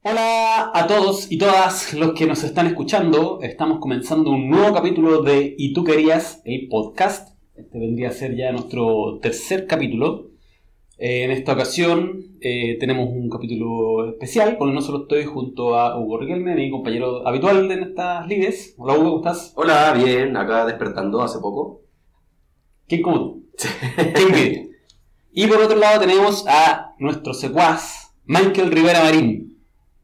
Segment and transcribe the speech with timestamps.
[0.00, 3.40] Hola a todos y todas los que nos están escuchando.
[3.42, 7.36] Estamos comenzando un nuevo capítulo de Y tú querías, el podcast.
[7.56, 10.30] Este vendría a ser ya nuestro tercer capítulo.
[10.98, 15.98] Eh, en esta ocasión eh, tenemos un capítulo especial, porque no solo estoy junto a
[15.98, 18.76] Hugo Riquelme, mi compañero habitual en estas lides.
[18.78, 19.52] Hola Hugo, ¿cómo estás?
[19.56, 21.82] Hola, bien, acá despertando hace poco.
[22.86, 23.46] ¿Quién como tú?
[24.14, 24.70] ¿Quién vive?
[25.32, 29.57] Y por otro lado tenemos a nuestro secuaz, Michael Rivera Marín.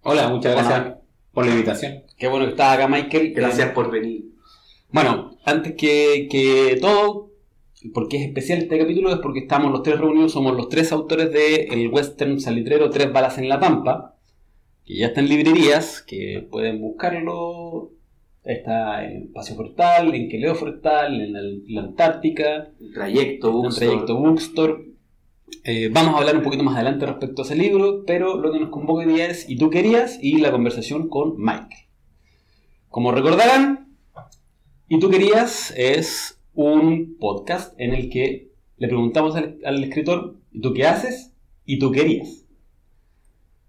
[0.05, 1.01] Hola, muchas gracias Hola.
[1.33, 2.03] por la invitación.
[2.17, 3.33] Qué bueno que estás acá, Michael.
[3.35, 4.25] Gracias Eh, por venir.
[4.91, 7.31] Bueno, antes que, que todo,
[7.93, 11.33] porque es especial este capítulo, es porque estamos los tres reunidos, somos los tres autores
[11.33, 14.17] de el western salitrero Tres balas en la Pampa,
[14.85, 17.91] que ya está en librerías, que pueden buscarlo.
[18.45, 23.87] Está en Paseo Forestal, en Queleo Forestal, en la Antártica, Trayecto, en el Bookstore.
[23.87, 24.75] trayecto Bookstore.
[25.63, 28.61] Eh, vamos a hablar un poquito más adelante respecto a ese libro, pero lo que
[28.61, 31.89] nos convoca hoy día es Y tú querías y la conversación con Michael.
[32.89, 33.89] Como recordarán,
[34.89, 40.61] Y tú querías es un podcast en el que le preguntamos al, al escritor ¿Y
[40.61, 41.33] tú qué haces?
[41.65, 42.45] Y tú querías.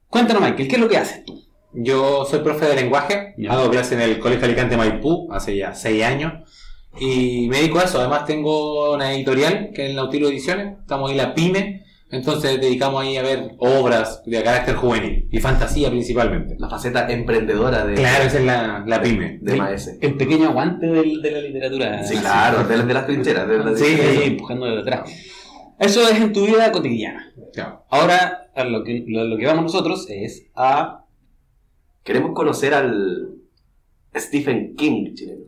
[0.08, 1.44] Cuéntanos, Michael, ¿qué es lo que haces tú?
[1.74, 6.04] Yo soy profe de lenguaje, hago clases en el Colegio Alicante Maipú hace ya seis
[6.04, 6.34] años
[7.00, 8.00] y me dedico a eso.
[8.00, 13.18] Además tengo una editorial que es Nautilo Ediciones, estamos ahí la PYME, entonces dedicamos ahí
[13.18, 16.56] a ver obras de carácter juvenil y fantasía principalmente.
[16.60, 19.40] La faceta emprendedora de, Claro, esa es la, la PYME.
[19.42, 19.98] de Maese.
[20.02, 22.04] El pequeño aguante del- de la literatura.
[22.04, 23.48] Sí, claro, de, las- de las trincheras.
[23.48, 25.10] de las- Sí, sí, empujando de atrás.
[25.80, 27.34] Eso es en tu vida cotidiana.
[27.54, 27.84] Claro.
[27.90, 31.02] Ahora, a lo que, lo, lo que vamos nosotros es a.
[32.04, 33.30] Queremos conocer al
[34.16, 35.46] Stephen King chileno.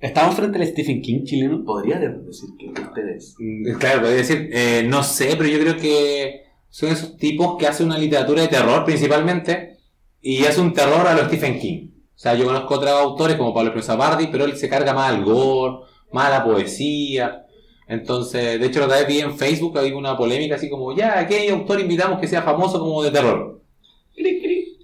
[0.00, 1.62] Estamos frente al Stephen King chileno.
[1.64, 3.36] ¿Podrían decir que ustedes?
[3.38, 7.66] Mm, Claro, podría decir, eh, no sé, pero yo creo que son esos tipos que
[7.66, 9.76] hacen una literatura de terror principalmente
[10.22, 11.88] y hace un terror a los Stephen King.
[12.14, 15.10] O sea, yo conozco otros autores como Pablo Espinosa Bardi, pero él se carga más
[15.12, 17.46] al gore, más a la poesía.
[17.86, 21.26] Entonces, de hecho, la otra vez vi en Facebook había una polémica así como, ya,
[21.26, 23.60] ¿qué autor invitamos que sea famoso como de terror?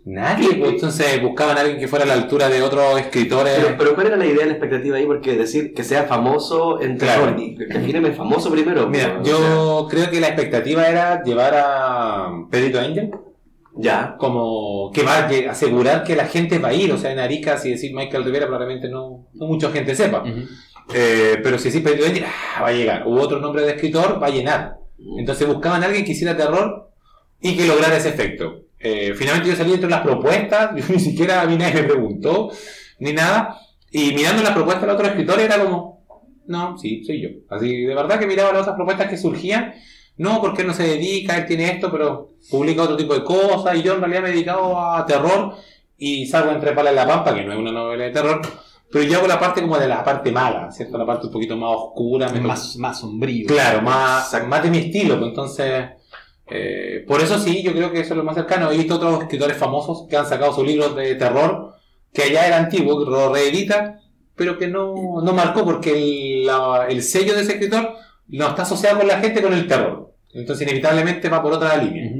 [0.06, 3.55] Nadie, pues entonces buscaban a alguien que fuera a la altura de otros escritores.
[3.56, 5.05] Pero, pero ¿cuál era la idea, la expectativa ahí?
[5.05, 7.34] Porque decir que sea famoso en Claro.
[7.34, 8.15] terror.
[8.15, 8.87] famoso primero.
[8.89, 13.11] Mira, o yo creo que la expectativa era llevar a Pedrito Angel.
[13.75, 14.15] ya.
[14.17, 16.93] como que va a asegurar que la gente va a ir.
[16.93, 20.23] O sea, en Arica, si decir Michael Rivera, probablemente no, no mucha gente sepa.
[20.94, 23.09] Eh, pero si decís Pedro Angel, ah, va a llegar.
[23.09, 24.77] U otro nombre de escritor, va a llenar.
[25.19, 26.91] Entonces buscaban a alguien que hiciera terror
[27.41, 28.66] y que lograra ese efecto.
[28.89, 32.51] Eh, finalmente yo salí entre las propuestas, yo ni siquiera a mí nadie me preguntó,
[33.01, 33.59] ni nada.
[33.91, 36.05] Y mirando las propuestas de los otros escritores era como,
[36.47, 37.29] no, sí, soy yo.
[37.51, 39.75] Así, de verdad que miraba las otras propuestas que surgían.
[40.19, 43.77] No, porque él no se dedica, él tiene esto, pero publica otro tipo de cosas.
[43.77, 45.55] Y yo en realidad me he dedicado a terror
[45.99, 48.41] y salgo entre palas en la pampa, que no es una novela de terror.
[48.91, 50.97] Pero yo hago la parte como de la parte mala, ¿cierto?
[50.97, 53.47] La parte un poquito más oscura, Más, más sombrío.
[53.47, 55.19] Claro, más, más de mi estilo.
[55.19, 55.85] pues, Entonces,
[56.49, 58.71] eh, por eso sí, yo creo que eso es lo más cercano.
[58.71, 61.75] He visto otros escritores famosos que han sacado sus libros de terror,
[62.12, 64.01] que ya era antiguo, que lo reedita,
[64.34, 65.93] pero que no, no marcó porque
[66.41, 67.95] el, la- el sello de ese escritor
[68.29, 70.15] no está asociado con la gente con el terror.
[70.33, 72.16] Entonces, inevitablemente va por otra línea.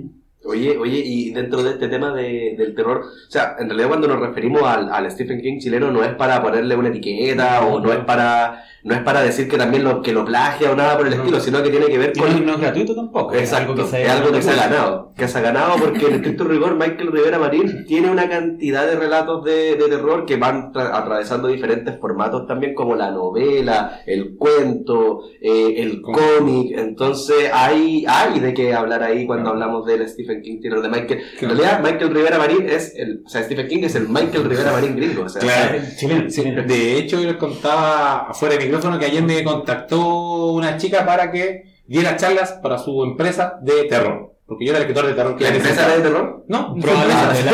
[0.46, 4.08] Oye, oye, y dentro de este tema de- del terror, o sea, en realidad cuando
[4.08, 7.92] nos referimos al, al Stephen King chileno no es para ponerle una etiqueta o no
[7.92, 11.08] es para no es para decir que también lo que lo plagia o nada por
[11.08, 11.22] el No.
[11.24, 13.34] estilo, sino que tiene que ver Y no, con no es gratuito tampoco.
[13.34, 15.72] Exacto, es algo que se, es algo que se ha ganado, que se ha ganado
[15.76, 20.24] porque en estricto rigor Michael Rivera Marín tiene una cantidad de relatos de, de terror
[20.24, 26.20] que van tra- atravesando diferentes formatos también como la novela, el cuento, eh, el Cómic.
[26.38, 30.88] cómic, entonces hay, hay de qué hablar ahí cuando hablamos del Stephen King, chileno, de
[30.88, 34.44] Michael, en realidad Michael Rivera Marín es el, o sea, Stephen King es el Michael
[34.44, 35.78] Rivera Marín gringo, o sea, Claro.
[35.97, 36.62] Chileno, chileno.
[36.62, 41.30] De hecho, yo les contaba afuera del micrófono que ayer me contactó una chica para
[41.30, 44.35] que diera charlas para su empresa de terror.
[44.46, 46.44] Porque yo era el escritor de terror que ¿La empresa era de terror?
[46.46, 47.42] No, Probablemente.
[47.42, 47.53] La,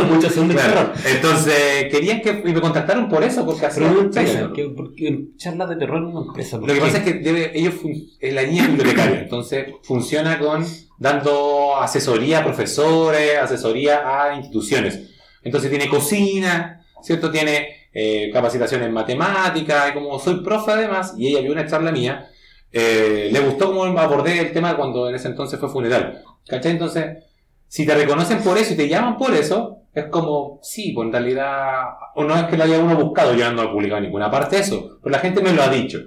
[0.06, 0.92] muchos son de terror.
[1.04, 4.32] Entonces, querían que y me contactaron por eso, porque hacían una empresa.
[4.32, 4.52] terror.
[4.54, 6.56] ¿qué- ¿Por qué charlas de terror en una empresa?
[6.56, 10.64] Lo que pasa es que debe, ellos fun- es la niña bibliotecaria, entonces funciona con
[10.98, 15.00] dando asesoría a profesores, asesoría a instituciones.
[15.42, 17.30] Entonces tiene cocina, ¿cierto?
[17.30, 21.92] Tiene eh, capacitación en matemáticas, y como soy profe además, y ella vio una charla
[21.92, 22.28] mía,
[22.72, 26.22] eh, le gustó cómo abordé el tema cuando en ese entonces fue funeral.
[26.46, 26.72] ¿Cachai?
[26.72, 27.24] Entonces,
[27.66, 31.12] si te reconocen por eso y te llaman por eso, es como, sí, pues en
[31.12, 31.82] realidad,
[32.14, 34.30] o no es que lo haya uno buscado, yo no lo he publicado en ninguna
[34.30, 35.98] parte eso, pero la gente me lo ha dicho.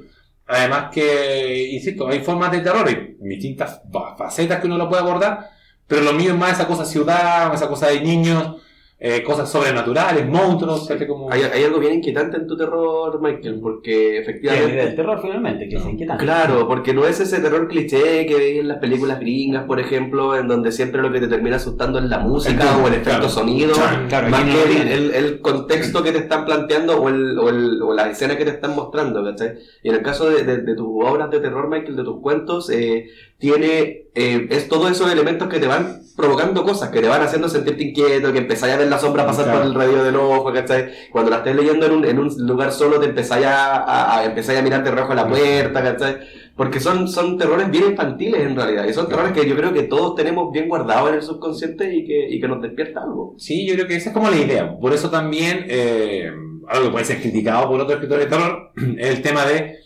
[0.48, 5.02] Además que, insisto, hay formas de terror y distintas fa- facetas que uno lo puede
[5.02, 5.50] abordar,
[5.88, 8.56] Pero lo mío es más esa cosa ciudad, esa cosa de niños,
[9.04, 10.88] eh, cosas sobrenaturales, monstruos.
[11.32, 14.80] Hay, hay algo bien inquietante en tu terror, Michael, porque efectivamente...
[14.84, 16.24] el terror finalmente, que es inquietante.
[16.24, 20.36] Claro, porque no es ese terror cliché que veis en las películas gringas, por ejemplo,
[20.36, 23.30] en donde siempre lo que te termina asustando es la música o el efecto claro.
[23.30, 23.74] sonido,
[24.08, 27.82] Claro, más que el, el- el contexto que te están planteando o, el, o, el,
[27.82, 29.54] o la escena que te están mostrando, ¿cachai?
[29.82, 32.70] Y en el caso de, de- de tus obras de terror, Michael, de tus cuentos,
[32.70, 33.08] eh,
[33.40, 37.48] tiene eh, es todos esos elementos que te van provocando cosas, que te van haciendo
[37.50, 39.60] sentirte inquieto, que empezáis a ver la sombra pasar Claro.
[39.60, 40.92] por el radio del ojo, ¿cachai?
[41.12, 44.26] Cuando la estés leyendo en un, en un lugar solo te empezáis a, a, a-
[44.26, 46.18] empezáis a mirar de rojo a la puerta, ¿cachai?
[46.56, 49.84] Porque son, son terrores bien infantiles en realidad, y son terrores que yo creo que
[49.84, 53.34] todos tenemos bien guardados en el subconsciente y que, y que nos despierta algo.
[53.38, 54.78] Sí, yo creo que esa es como la idea.
[54.78, 56.30] Por eso también, eh,
[56.68, 59.78] algo que puede ser criticado por otros escritores de terror, es el tema de,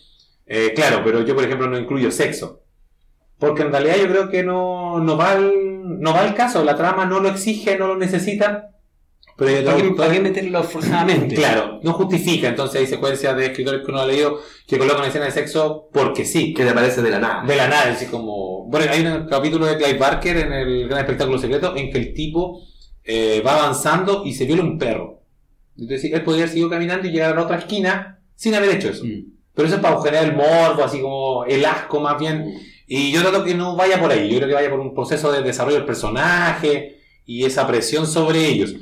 [0.46, 2.60] eh, claro, pero yo por ejemplo no incluyo sexo.
[3.38, 6.76] Porque en realidad yo creo que no, no, va al, no va al caso, la
[6.76, 8.70] trama no lo exige, no lo necesita.
[9.36, 11.34] Pero otros ¿Para qué, para qué meterlo forzadamente?
[11.34, 12.48] Claro, no justifica.
[12.48, 16.24] Entonces hay secuencias de escritores que uno ha leído que colocan escena de sexo porque
[16.24, 16.54] sí.
[16.54, 17.44] Que te aparece de la nada.
[17.44, 18.66] De la nada, así como.
[18.68, 22.14] Bueno, hay un capítulo de Clive Barker en el Gran Espectáculo Secreto en que el
[22.14, 22.62] tipo
[23.04, 25.20] eh, va avanzando y se viola un perro.
[25.76, 28.88] Entonces, él podría haber seguido caminando y llegar a la otra esquina sin haber hecho
[28.88, 29.04] eso.
[29.04, 29.32] Mm.
[29.54, 32.54] Pero eso es para generar el morbo, así como el asco más bien.
[32.86, 34.28] Y yo trato que no vaya por ahí.
[34.30, 38.46] Yo creo que vaya por un proceso de desarrollo del personaje y esa presión sobre
[38.46, 38.74] ellos.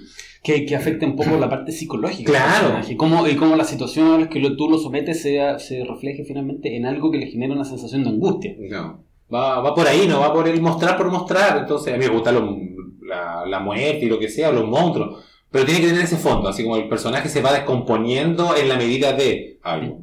[0.42, 2.30] Que, que afecte un poco la parte psicológica.
[2.30, 2.60] del Claro.
[2.64, 2.92] personaje.
[2.92, 5.82] Y cómo, y cómo la situación a la que lo- tú lo sometes sea, se
[5.84, 8.54] refleje finalmente en algo que le genera una sensación de angustia.
[8.58, 9.02] No.
[9.32, 11.56] Va, va por ahí, no va por el mostrar por mostrar.
[11.56, 12.58] Entonces, a mí me gusta lo-
[13.06, 15.24] la, la muerte y lo que sea, los monstruos.
[15.50, 18.76] Pero tiene que tener ese fondo, así como el personaje se va descomponiendo en la
[18.76, 20.02] medida de algo.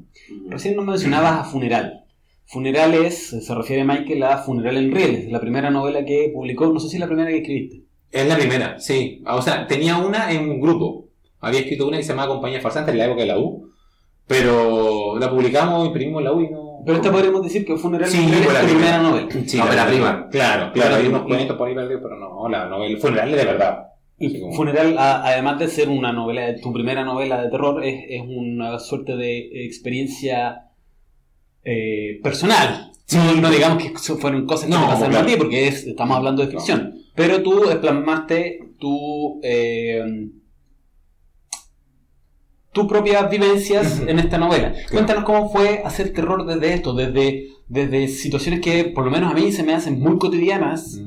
[0.49, 2.05] Recién nos mencionabas a Funeral.
[2.51, 6.79] Funeral es, se refiere Michael a Funeral en Rieles, la primera novela que publicó, no
[6.79, 7.83] sé si es la primera que escribiste.
[8.11, 9.23] Es la primera, sí.
[9.25, 11.05] O sea, tenía una en un grupo.
[11.39, 13.69] Había escrito una que se llamaba Compañía Farsante en la época de la U.
[14.27, 16.79] Pero la publicamos, imprimimos en la U y no.
[16.85, 19.09] Pero esta podríamos decir que Funeral Sí, en Rieles es la tu primera primera.
[19.21, 19.45] novela.
[19.47, 20.27] Sí, No, la la prima.
[20.29, 22.99] Claro, claro, hay unos cuentos por ahí perdidos, pero no, la novela.
[22.99, 23.77] Funeral es de verdad.
[24.19, 28.21] Y Funeral, a- además de ser una novela, tu primera novela de terror, es, es
[28.27, 30.65] una suerte de experiencia
[31.63, 32.91] eh, personal.
[33.13, 35.25] No, no digamos que fueron cosas que No, pasaron claro.
[35.25, 36.95] a ti, porque es- estamos hablando de ficción.
[37.15, 40.29] Pero tú plasmaste tu, eh,
[42.71, 44.73] tus propias vivencias en esta novela.
[44.91, 49.35] Cuéntanos cómo fue hacer terror desde esto, desde, desde situaciones que por lo menos a
[49.35, 51.01] mí se me hacen muy cotidianas.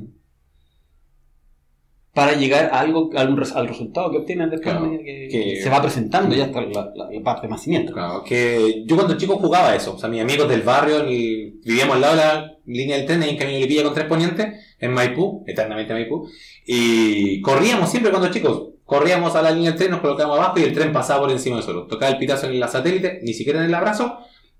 [2.15, 5.69] Para llegar a algo, a un al resultado que obtienes después Claro, que, que- se
[5.69, 7.93] va presentando ya hasta la, la- la parte más siniestra.
[7.93, 9.95] Claro, que yo cuando chico jugaba eso.
[9.97, 13.31] O sea, mis amigos del barrio, vivíamos al lado de la línea del tren, ahí
[13.31, 14.47] en Camino Lipilla con tres ponientes,
[14.79, 16.29] en Maipú, eternamente Maipú.
[16.67, 18.69] Y corríamos siempre cuando chicos.
[18.85, 21.57] Corríamos a la línea del tren, nos colocábamos abajo y el tren pasaba por encima
[21.57, 21.89] de nosotros.
[21.89, 24.19] Tocaba el pitazo en la satélite, ni siquiera en el abrazo.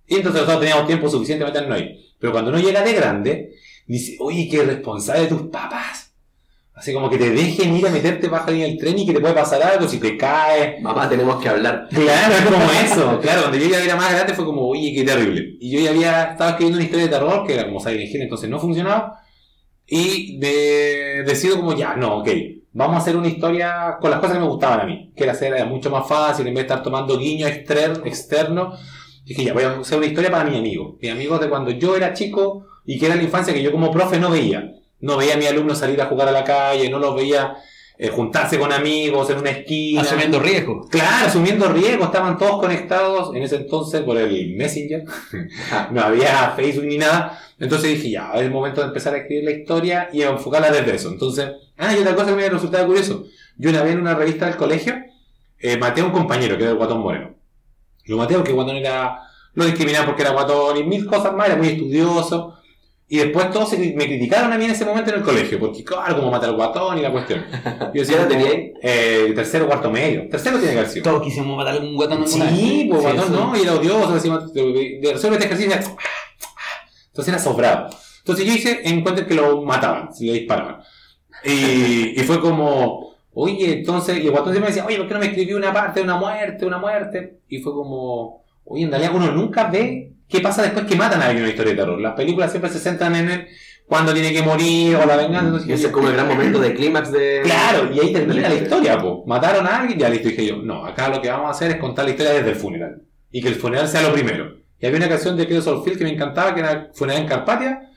[0.09, 2.15] Y entonces nosotros teníamos tiempo suficiente para meternos ahí.
[2.19, 3.53] Pero cuando uno llega de grande,
[3.87, 6.04] dice, oye, qué responsable de tus papás.
[6.77, 9.13] Así como que te dejen ir a meterte bajo la línea del tren y que
[9.13, 10.83] te puede pasar algo si te caes.
[10.83, 11.87] Mamá, tenemos que hablar.
[11.89, 13.19] Claro, es como eso.
[13.23, 15.57] Claro, cuando yo ya era más grande fue como, oye, qué terrible.
[15.61, 18.23] Y yo ya había estado escribiendo una historia de terror que era como Silent Hill,
[18.23, 19.21] entonces no funcionaba.
[19.87, 22.29] Y de, decido como, ya, no, ok.
[22.73, 25.13] Vamos a hacer una historia con las cosas que me gustaban a mí.
[25.17, 28.81] Que era hacer era mucho más fácil, en vez de estar tomando guiños exter- externos.
[29.25, 30.97] Dije, ya, voy a hacer una historia para mis amigos.
[31.01, 33.93] Mis amigos de cuando yo era chico y que era la infancia que yo como
[33.93, 34.73] profe no veía.
[35.05, 37.59] No veía a mis alumnos salir a jugar a la calle, no los veía
[37.99, 40.01] eh, juntarse con amigos en una esquina.
[40.01, 40.89] Asumiendo riesgos.
[40.89, 45.05] Claro, asumiendo riesgo, estaban todos conectados en ese entonces por el Messenger.
[45.93, 47.39] no había Facebook ni nada.
[47.61, 50.71] Entonces dije, ya, es el momento de empezar a escribir la historia y a enfocarla
[50.71, 51.11] desde eso.
[51.11, 53.27] Entonces, ah, y otra cosa que me resultaba curioso.
[53.59, 54.95] Yo una vez en una revista del colegio,
[55.59, 57.35] eh, maté a un compañero que era el Guatón Moreno.
[58.07, 59.21] Lo maté porque Guatón era,
[59.53, 62.59] lo discriminaba porque era Guatón y mil cosas más, era muy estudioso.
[63.15, 65.85] Y después todos se- me criticaron a mí en ese momento en el colegio, porque
[65.85, 67.45] claro, como matar al guatón y la cuestión.
[67.95, 68.73] Yo ¿Qué edad como, tenía?
[68.83, 70.29] eh, tercero, cuarto medio.
[70.29, 71.05] Tercero tiene que haber sido.
[71.05, 72.87] Todos quisimos matar a un guatón Sí, vez.
[72.91, 73.33] pues guatón sí.
[73.33, 75.77] no, y era odioso, encima, de, de, solo este ejercicio
[77.09, 77.89] Entonces era sobrado.
[78.19, 80.79] Entonces yo hice encuentros que lo mataban, si le disparaban.
[81.45, 85.15] Y, y fue como, oye, entonces, y el guatón siempre me decía, oye, ¿por qué
[85.15, 87.39] no me escribió una parte de una muerte, una muerte?
[87.49, 91.27] Y fue como, oye, en realidad uno nunca ve qué pasa después que matan a
[91.27, 92.01] alguien en una historia de terror.
[92.01, 93.49] Las películas siempre se centran en el
[93.87, 95.65] cuando tiene que morir o la venganza.
[95.67, 97.43] Y ese es como el gran momento de clímax de.
[97.45, 99.25] Claro, y ahí termina la historia, po.
[99.27, 100.29] Mataron a alguien, ya listo.
[100.29, 102.57] Dije yo, no, acá lo que vamos a hacer es contar la historia desde el
[102.57, 103.03] funeral.
[103.31, 104.57] Y que el funeral sea lo primero.
[104.81, 107.91] Y había una canción de Credo Solfield que me encantaba, que era Funeral en Carpatia.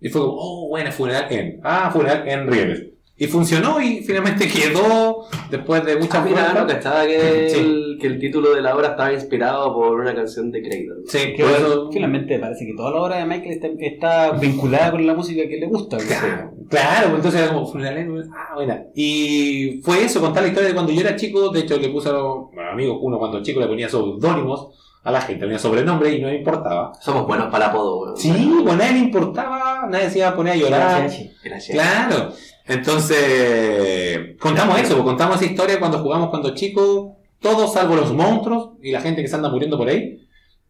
[0.00, 1.60] Y fue como, oh, buena, funeral en.
[1.62, 2.82] Ah, funeral en Rieles.
[3.18, 7.58] Y funcionó y finalmente quedó después de muchas Ah, mira, no, que estaba que, Sí.
[7.60, 11.02] el, que el título de la obra estaba inspirado por una canción de Cradle.
[11.06, 15.06] Sí, Que eso- finalmente parece que toda la obra de Michael está, está vinculada con
[15.06, 15.96] la música que le gusta.
[15.96, 18.82] Claro, claro, pues entonces era como en- Ah, buena.
[18.94, 21.48] Y fue eso, contar la historia de cuando yo era chico.
[21.48, 24.68] De hecho, le puse a los bueno, amigos, uno cuando chico le ponía seudónimos
[25.04, 26.92] a la gente, tenía sobrenombre y no le importaba.
[27.00, 28.14] Somos buenos para el apodo.
[28.16, 28.30] Sí,
[28.62, 31.00] pues a nadie le importaba, nadie se iba a poner a llorar.
[31.02, 31.30] Gracias.
[31.42, 31.74] Gracias.
[31.78, 32.32] Claro.
[32.68, 38.70] Entonces, contamos eso, pues, contamos esa historia cuando jugamos cuando chicos, todos salvo los monstruos
[38.82, 40.22] y la gente que se anda muriendo por ahí.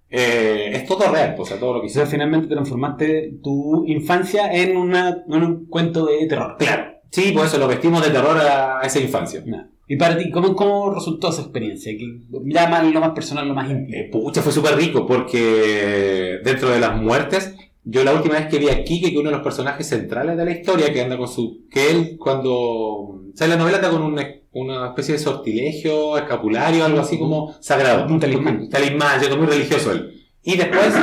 [0.08, 2.08] eh, es todo real, pues, o sea, todo lo que hicimos.
[2.08, 6.56] finalmente transformaste tu infancia en, una, en un cuento de terror.
[6.58, 6.92] Claro.
[7.10, 9.42] Sí, por eso lo vestimos de terror a esa infancia.
[9.88, 11.92] Y para ti, ¿cómo, ¿cómo resultó esa experiencia?
[11.96, 13.96] Que ya más lo más personal, lo más íntimo.
[13.96, 17.54] Eh, pucha, fue súper rico porque dentro de las muertes,
[17.88, 20.44] yo la última vez que vi a Kike, que uno de los personajes centrales de
[20.44, 21.68] la historia, que anda con su.
[21.70, 23.22] que él cuando.
[23.32, 28.12] sale la novela anda con una, una especie de sortilegio, escapulario, algo así como sagrado.
[28.12, 28.68] Un talismán.
[28.68, 30.12] Talismán, cierto, muy religioso él.
[30.42, 30.94] Y después,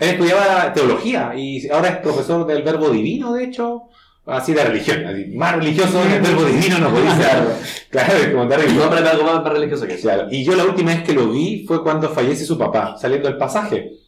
[0.00, 3.82] él estudiaba teología y ahora es profesor del verbo divino, de hecho.
[4.26, 7.44] Así de religión, así, más religioso que el verbo divino no podía ser.
[7.90, 10.08] Claro, es como dar No, algo más, más religioso que eso.
[10.08, 13.28] Claro, y yo la última vez que lo vi fue cuando fallece su papá, saliendo
[13.28, 14.03] del pasaje.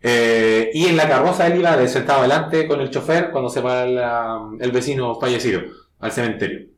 [0.00, 3.60] Eh, y en la carroza él iba de sentado adelante con el chofer cuando se
[3.60, 5.62] va la- el vecino fallecido
[5.98, 6.68] al cementerio.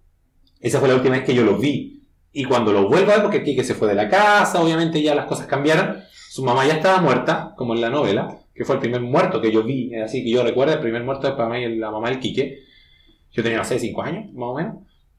[0.60, 2.02] Esa fue la última vez que yo lo vi.
[2.32, 5.14] Y cuando lo vuelvo a ver, porque Quique se fue de la casa, obviamente ya
[5.14, 5.98] las cosas cambiaron.
[6.30, 9.50] Su mamá ya estaba muerta, como en la novela, que fue el primer muerto que
[9.50, 12.60] yo vi, así que yo recuerdo, el primer muerto para mí, la mamá del Quique.
[13.32, 14.76] Yo tenía, no sé, 5 años, más o menos.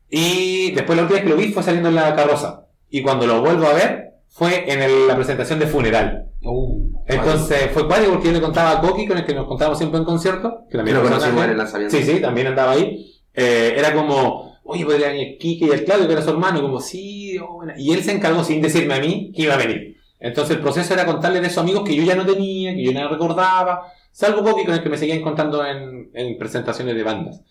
[0.10, 2.68] Y después la última vez que lo vi fue saliendo en la carroza.
[2.90, 6.30] Y cuando lo vuelvo a ver, fue en el- la presentación de funeral.
[6.44, 9.78] Uh, Entonces fue cuático porque yo le contaba a Coqui, con el que nos contábamos
[9.78, 11.96] siempre en concierto, que también lo conocimos en el lanzamiento.
[11.98, 13.14] Sí, sí, también andaba ahí.
[13.34, 16.80] Eh, era como, oye, podría venir Kike y el Claudio, que era su hermano, como,
[16.80, 19.98] sí, oh, y él se encargó sin decirme a mí que iba a venir.
[20.20, 22.92] Entonces el proceso era contarle de esos amigos que yo ya no tenía, que yo
[22.94, 27.42] no recordaba, salvo Coqui con el que me seguían contando en, en presentaciones de bandas.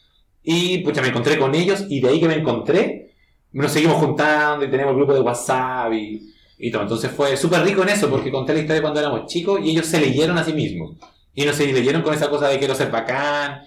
[0.42, 3.12] Y pucha, me encontré con ellos y de ahí que me encontré,
[3.52, 6.29] nos seguimos juntando y tenemos el grupo de WhatsApp y,
[6.60, 6.82] y todo.
[6.82, 9.70] Entonces fue súper rico en eso porque conté la historia de cuando éramos chicos y
[9.70, 10.96] ellos se leyeron a sí mismos.
[11.34, 13.62] Y no se leyeron con esa cosa de quiero ser bacán,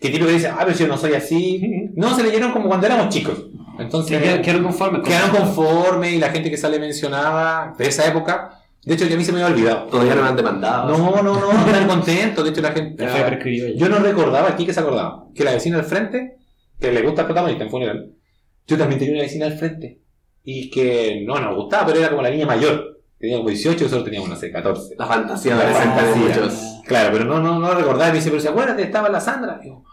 [0.00, 1.60] que tipo que dice, ah, pero yo no soy así.
[1.94, 3.36] No, se leyeron como cuando éramos chicos.
[3.78, 5.00] Entonces, quedaron, quedaron conformes.
[5.02, 9.14] con- quedaron conformes y la gente que sale mencionada de esa época, de hecho, que
[9.14, 9.86] a mí se me había olvidado.
[9.86, 10.96] Todavía no me han demandado.
[10.96, 12.44] No, no, no, están contentos.
[12.44, 13.04] De hecho, la gente.
[13.76, 16.36] Yo no recordaba, aquí que se acordaba, que la vecina al frente,
[16.80, 18.12] que le gusta el protagonista en funeral,
[18.66, 20.00] yo también tenía una vecina al frente.
[20.50, 23.02] Y que no nos gustaba, pero era como la niña mayor.
[23.18, 24.94] Tenía como 18 y nosotros teníamos, no sé, 14.
[24.96, 26.80] La fantasía La de muchos.
[26.86, 28.08] Claro, pero no, no, no recordaba.
[28.08, 28.80] Y me dice, pero ¿se acuerdan?
[28.80, 29.58] Estaba la Sandra.
[29.60, 29.84] Y digo,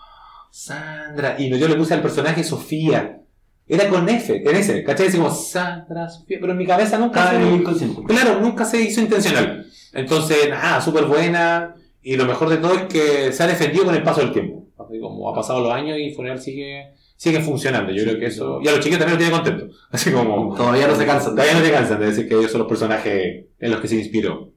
[0.50, 1.36] Sandra.
[1.38, 3.20] Y yo le puse al personaje Sofía.
[3.68, 5.12] Era con F, en ese, ¿cachai?
[5.12, 6.38] Como Sandra, Sofía.
[6.40, 7.42] Pero en mi cabeza nunca se...
[7.42, 8.02] inconsciente.
[8.06, 9.66] Claro, nunca se hizo intencional.
[9.92, 11.76] Entonces, nada, súper buena.
[12.02, 14.70] Y lo mejor de todo es que se ha defendido con el paso del tiempo.
[14.80, 17.92] Así como ha pasado los años y Funeral sigue, sigue funcionando.
[17.92, 18.60] Yo creo que eso.
[18.62, 19.88] Y a los chiquillos también los tiene contentos.
[19.92, 20.56] Así como.
[20.56, 21.36] Todavía no se cansan.
[21.36, 23.96] Todavía no te cansan de decir que ellos son los personajes en los que se
[23.98, 24.52] inspiró.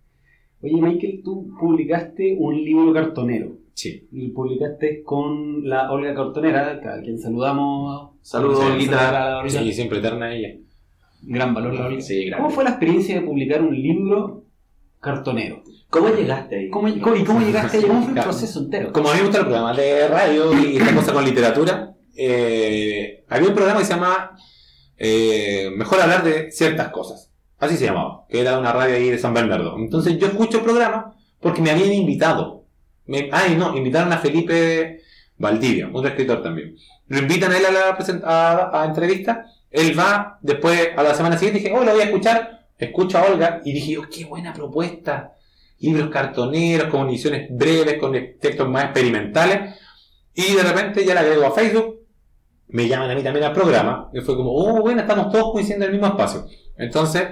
[0.60, 3.52] Oye, Michael, tú publicaste un libro cartonero.
[3.74, 4.08] Sí.
[4.10, 8.10] Y publicaste con la Olga Cartonera, a quien saludamos.
[8.22, 8.96] Saludos, Olguita.
[8.98, 9.50] saludar a la Olga.
[9.50, 10.48] Sí, siempre eterna ella.
[11.22, 12.00] Gran valor la Olga.
[12.00, 14.42] Sí, ¿Cómo fue la experiencia de publicar un libro
[14.98, 15.62] cartonero?
[15.90, 16.70] ¿Cómo llegaste ahí?
[16.70, 17.84] ¿Cómo, cómo- ¿Y cómo llegaste ahí?
[17.84, 18.92] ¿Cómo fue el proceso entero?
[18.92, 23.24] Como a mí me gusta el programa de radio y esta cosa con literatura, eh,
[23.28, 24.36] había un programa que se llama
[24.96, 27.30] eh, Mejor hablar de ciertas cosas.
[27.58, 29.76] Así se llamaba, que era una radio ahí de San Bernardo.
[29.78, 32.64] Entonces yo escucho el programa porque me habían invitado.
[33.32, 35.00] Ay, no, invitaron a Felipe
[35.38, 36.76] Valdivia, otro escritor también.
[37.06, 39.46] Lo invitan a él a la a, a entrevista.
[39.70, 42.66] Él va, después a la semana siguiente dije, oh, lo voy a escuchar.
[42.76, 45.34] Escucho a Olga y dije, oh, qué buena propuesta.
[45.80, 49.76] Libros cartoneros, con ediciones breves, con textos más experimentales.
[50.34, 51.97] Y de repente ya la agrego a Facebook.
[52.68, 54.10] Me llaman a mí también al programa.
[54.12, 56.46] Y fue como, oh, bueno, estamos todos coincidiendo en el mismo espacio.
[56.76, 57.22] Entonces,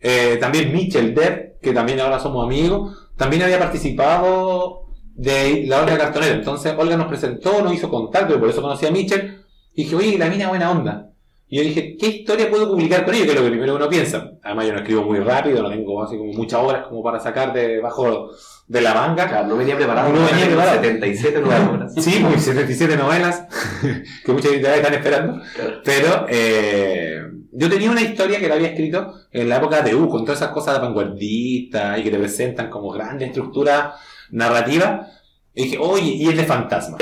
[0.00, 5.98] eh, también Mitchell Dev, que también ahora somos amigos, también había participado de la Olga
[5.98, 6.34] Cartonera.
[6.34, 9.44] Entonces, Olga nos presentó, nos hizo contacto, y por eso conocí a Mitchell.
[9.74, 11.10] Y dije, oye, la mina buena onda.
[11.48, 13.26] Y yo dije, ¿qué historia puedo publicar con ellos?
[13.26, 14.32] Que es lo que primero uno piensa.
[14.42, 17.52] Además, yo no escribo muy rápido, no tengo así como muchas horas como para sacar
[17.52, 18.30] debajo
[18.68, 19.26] de la manga.
[19.26, 20.12] Claro, no venía preparado.
[20.12, 20.82] No venía preparado.
[20.82, 21.94] 77 nuevas horas.
[21.96, 23.46] Sí, pues 77 novelas
[24.24, 25.42] que muchas editoriales están esperando.
[25.54, 25.80] Claro.
[25.84, 27.22] Pero eh,
[27.52, 30.40] yo tenía una historia que la había escrito en la época de U, con todas
[30.40, 33.94] esas cosas vanguardistas y que te presentan como grandes estructuras
[34.30, 35.08] narrativas.
[35.54, 36.98] Y dije, oye, y es de fantasma.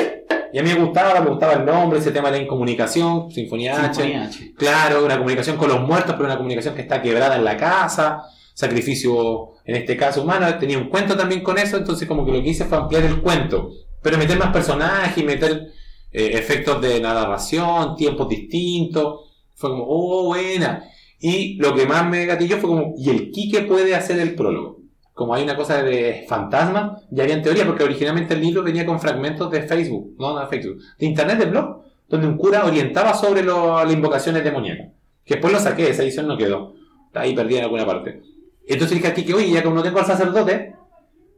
[0.53, 3.93] Y a mí me gustaba, me gustaba el nombre, ese tema de la incomunicación, Sinfonía,
[3.93, 4.45] Sinfonía H.
[4.45, 4.55] H.
[4.57, 8.23] Claro, una comunicación con los muertos, pero una comunicación que está quebrada en la casa,
[8.55, 10.47] sacrificio, en este caso humano.
[10.59, 13.21] Tenía un cuento también con eso, entonces como que lo que hice fue ampliar el
[13.21, 15.73] cuento, pero meter más personajes y meter
[16.13, 19.23] eh, efectos de narración, tiempos distintos.
[19.55, 20.85] Fue como, oh, buena.
[21.21, 24.81] Y lo que más me gatilló fue como, ¿y el Quique puede hacer el prólogo?
[25.15, 28.85] Como hay una cosa de fantasma, ya había en teoría, porque originalmente el libro venía
[28.85, 33.15] con fragmentos de Facebook, no, no Facebook, de internet, de blog, donde un cura orientaba
[33.15, 34.89] sobre las invocaciones demoníacas.
[35.25, 36.75] Que después lo saqué, esa edición no quedó.
[37.07, 38.23] Está ahí perdida en alguna parte.
[38.69, 40.75] Entonces dije a Quique, oye, ya como no tengo al sacerdote,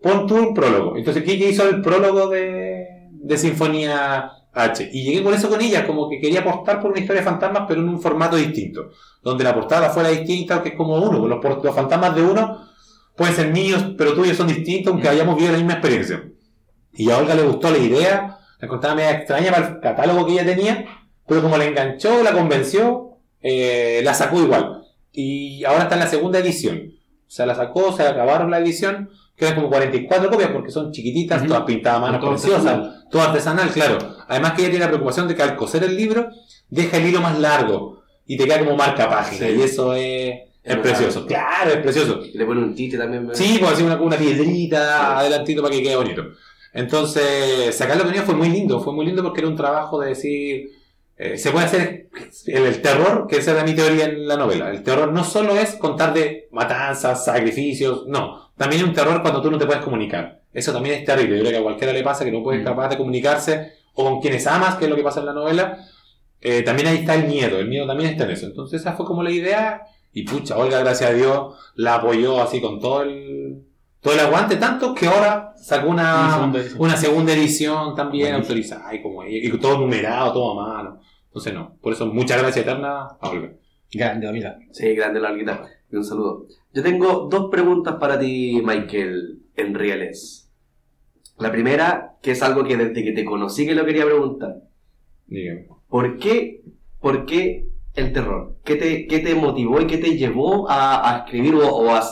[0.02, 0.97] pon tú un prólogo.
[0.97, 4.88] Entonces Quique hizo el prólogo de, de Sinfonía H.
[4.92, 7.64] Y llegué con eso con ella, como que quería apostar por una historia de fantasmas,
[7.68, 8.90] pero en un formato distinto.
[9.23, 11.26] Donde la portada fuera distinta, que es como uno.
[11.28, 12.66] Los, por- los fantasmas de uno
[13.16, 15.11] pueden ser míos, pero tuyos son distintos, aunque Mm.
[15.12, 16.25] hayamos vivido la misma experiencia.
[16.94, 20.32] Y a Olga le gustó la idea, la contaba media extraña para el catálogo que
[20.32, 20.87] ella tenía,
[21.26, 24.82] pero como la enganchó, la convenció, eh, la sacó igual.
[25.12, 26.92] Y ahora está en la segunda edición.
[27.28, 31.40] O sea, la sacó, se acabaron la edición, quedan como 44 copias porque son chiquititas,
[31.40, 31.49] Ujú.
[31.49, 33.04] todas pintadas a mano Todo preciosas, artesanal.
[33.11, 33.99] todo artesanal, claro.
[34.26, 36.28] Además que ella tiene la preocupación de que al coser el libro,
[36.70, 39.47] deja el hilo más largo y te queda como marca página.
[39.47, 39.54] Sí.
[39.58, 40.40] Y eso es,
[40.82, 41.25] precioso.
[41.26, 42.20] Claro, es precioso.
[42.32, 43.26] Y le pone un tite también.
[43.26, 43.38] ¿verdad?
[43.42, 45.04] Sí, pues así una, una piedrita Sí.
[45.20, 46.25] adelantito para que quede bonito.
[46.73, 50.08] Entonces, sacarlo con ella fue muy lindo, fue muy lindo porque era un trabajo de
[50.11, 50.70] decir,
[51.18, 52.08] eh, se puede hacer
[52.46, 54.70] el, el terror, que esa era mi teoría en la novela.
[54.70, 58.50] El terror no solo es contar de matanzas, sacrificios, no.
[58.56, 60.40] También es un terror cuando tú no te puedes comunicar.
[60.52, 61.37] Eso también es terrible.
[61.37, 62.64] Yo creo que a cualquiera le pasa que no puede Mm.
[62.64, 65.78] capaz de comunicarse o con quienes amas, que es lo que pasa en la novela.
[66.40, 68.46] Eh, también ahí está el miedo, el miedo también está en eso.
[68.46, 69.82] Entonces esa fue como la idea
[70.12, 73.64] y pucha, Olga, gracias a Dios, la apoyó así con todo el,
[74.00, 76.80] todo el aguante, tanto que ahora sacó Una una, segunda edición.
[76.80, 78.38] una segunda edición también Buenísimo.
[78.54, 81.00] autorizada y, como, y todo numerado, todo a mano.
[81.38, 83.52] Entonces no, por eso muchas gracias eterna a Olga.
[83.92, 84.59] Grande, mira.
[84.73, 85.62] Sí, grande la alguita.
[85.91, 86.47] Y un saludo.
[86.75, 90.50] Yo tengo dos preguntas para ti, Michael, en reales.
[91.39, 94.56] La primera, que es algo que desde que te conocí que lo quería preguntar.
[95.28, 95.69] Dígame.
[95.89, 96.62] ¿Por qué,
[97.00, 98.56] por qué el terror?
[98.65, 102.02] ¿Qué te, qué te motivó y qué te llevó a, a escribir o, o a...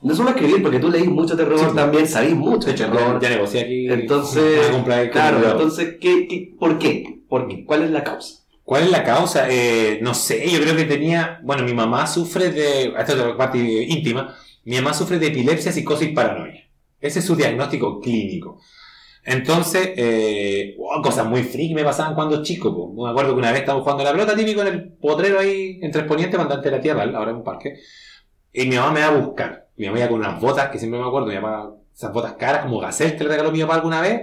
[0.00, 3.20] No solo a escribir, porque tú leís mucho terror Sí, también, sabís mucho De terror.
[3.20, 3.86] ya, negocié aquí.
[3.86, 7.20] Entonces, Voy a comprar el Claro, entonces, ¿qué, qué, por qué?
[7.28, 7.64] ¿Por qué?
[7.66, 8.45] ¿Cuál es la causa?
[8.66, 9.46] ¿Cuál es la causa?
[9.48, 11.38] Eh, no sé, yo creo que tenía.
[11.44, 12.86] Bueno, mi mamá sufre de.
[12.86, 14.36] Esta es la parte íntima.
[14.64, 16.68] Mi mamá sufre de epilepsia, psicosis paranoia.
[17.00, 18.60] Ese es su diagnóstico clínico.
[19.22, 22.74] Entonces, eh, wow, cosas muy freak me pasaban cuando chico.
[22.74, 23.04] po.
[23.04, 26.00] Me acuerdo que una vez estábamos jugando la pelota típico en el potrero ahí, entre
[26.00, 27.78] Exponiente, Mandante de la Tierra, ahora en un parque.
[28.52, 29.68] Y mi mamá me va a buscar.
[29.76, 32.64] Mi mamá iba con unas botas que siempre me acuerdo, mi mamá, esas botas caras
[32.64, 34.22] como Gacel que le regaló mi papá alguna vez.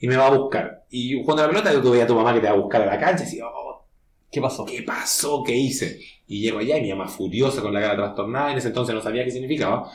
[0.00, 0.86] Y me va a buscar.
[0.90, 2.86] Y jugando la pelota, yo tuve a tu mamá que te va a buscar a
[2.86, 3.59] la cancha y decía, oh,
[4.30, 4.64] ¿Qué pasó?
[4.64, 5.42] ¿qué pasó?
[5.42, 6.00] ¿Qué hice?
[6.26, 9.02] Y llego allá y mi mamá furiosa con la cara trastornada, en ese entonces no
[9.02, 9.90] sabía qué significaba.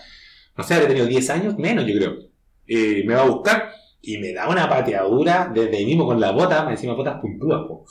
[0.57, 2.17] No sé, habría tenido 10 años, menos yo creo.
[2.67, 3.71] Eh, me va a buscar
[4.01, 7.85] y me da una pateadura desde mismo con la bota, encima botas puntúas, po.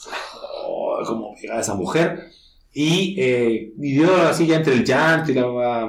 [0.66, 2.30] Oh, como pegada esa mujer.
[2.72, 5.88] Y, eh, yo así ya entre el llanto y la,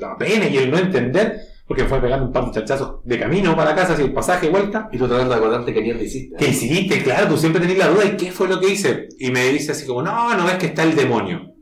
[0.00, 3.54] la pena y el no entender, porque fue pegando un par de chachazos de camino
[3.54, 4.88] para casa, así el pasaje, vuelta.
[4.90, 6.34] Y tú tratando de acordarte qué mierda hiciste.
[6.36, 7.00] ¿Qué hiciste?
[7.00, 9.06] Claro, tú siempre tenés la duda de qué fue lo que hice.
[9.20, 11.54] Y me dice así como, no, no ves que está el demonio.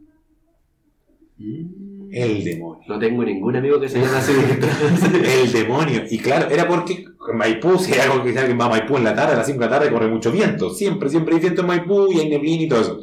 [1.36, 2.08] Mm.
[2.10, 2.84] El demonio.
[2.88, 4.32] No tengo ningún amigo que se llame así.
[5.42, 6.04] El demonio.
[6.08, 9.04] Y claro, era porque en Maipú, si hay algo que alguien va a Maipú en
[9.04, 10.70] la tarde, a las 5 de la tarde corre mucho viento.
[10.70, 13.00] Siempre, siempre hay viento en Maipú y hay neblina y todo eso.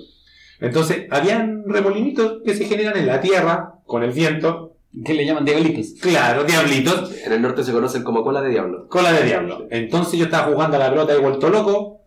[0.59, 4.74] Entonces, habían remolinitos que se generan en la tierra con el viento.
[5.03, 5.95] ¿Qué le llaman diablitos?
[5.99, 7.13] Claro, diablitos.
[7.25, 8.87] en el norte se conocen como cola de diablo.
[8.87, 9.67] Cola de diablo.
[9.69, 12.01] Entonces yo estaba jugando a la pelota y vuelto loco.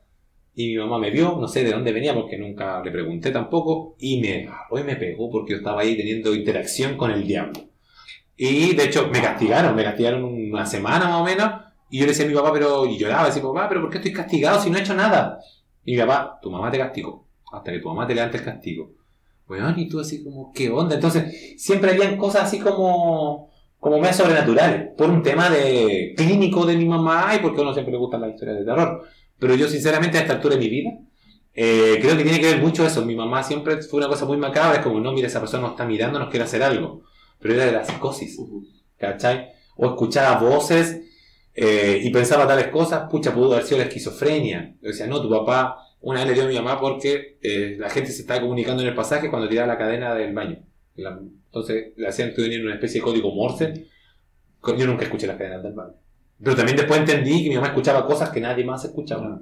[0.54, 3.94] Y mi mamá me vio, no sé de dónde venía porque nunca le pregunté tampoco.
[3.98, 7.60] Y me agarró y me pegó porque yo estaba ahí teniendo interacción con el diablo.
[8.36, 11.52] Y de hecho me castigaron, me castigaron una semana más o menos.
[11.90, 12.86] Y yo le decía a mi papá, pero.
[12.86, 15.38] Y lloraba, decía, papá, pero ¿por qué estoy castigado si no he hecho nada?
[15.84, 17.26] Y mi papá, tu mamá te castigó.
[17.52, 18.97] Hasta que tu mamá te levante el castigo.
[19.48, 20.96] Weón, y tú así como, ¿qué onda?
[20.96, 26.76] Entonces, siempre habían cosas así como como más sobrenaturales, por un tema de clínico de
[26.76, 29.04] mi mamá y porque a uno siempre le gustan las historias de terror.
[29.38, 30.90] Pero yo sinceramente a esta altura de mi vida,
[31.54, 33.04] eh, creo que tiene que ver mucho eso.
[33.04, 35.72] Mi mamá siempre fue una cosa muy macabra, es como, no, mira, esa persona nos
[35.72, 37.02] está mirando, nos quiere hacer algo.
[37.38, 38.36] Pero era de la psicosis,
[38.98, 39.50] ¿cachai?
[39.76, 41.02] O escuchaba voces
[41.54, 44.74] eh, y pensaba tales cosas, pucha, pudo haber sido la esquizofrenia.
[44.82, 47.90] Yo decía, no, tu papá una vez le dio a mi mamá porque eh, la
[47.90, 50.58] gente se estaba comunicando en el pasaje cuando tiraba la cadena del baño.
[50.96, 53.86] La- entonces le hacían que venir una especie de código Morse.
[54.76, 55.94] Yo nunca escuché las cadenas del baño.
[56.42, 59.40] Pero también después entendí que mi mamá escuchaba cosas que nadie más escuchaba.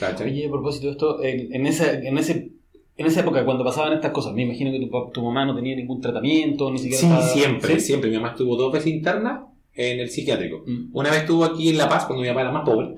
[0.00, 0.28] ¿Cachai?
[0.30, 2.50] Oye, a propósito de esto, en, en esa, en, ese,
[2.96, 5.76] en esa época, cuando pasaban estas cosas, me imagino que tu, tu mamá no tenía
[5.76, 6.98] ningún tratamiento, ni siquiera.
[7.00, 7.80] Sí, estaba- siempre, ¿Sí?
[7.80, 8.10] siempre.
[8.10, 10.64] Mi mamá estuvo dos veces interna en el psiquiátrico.
[10.66, 10.90] Mm.
[10.96, 12.94] Una vez estuvo aquí en La Paz cuando mi papá era más pobre.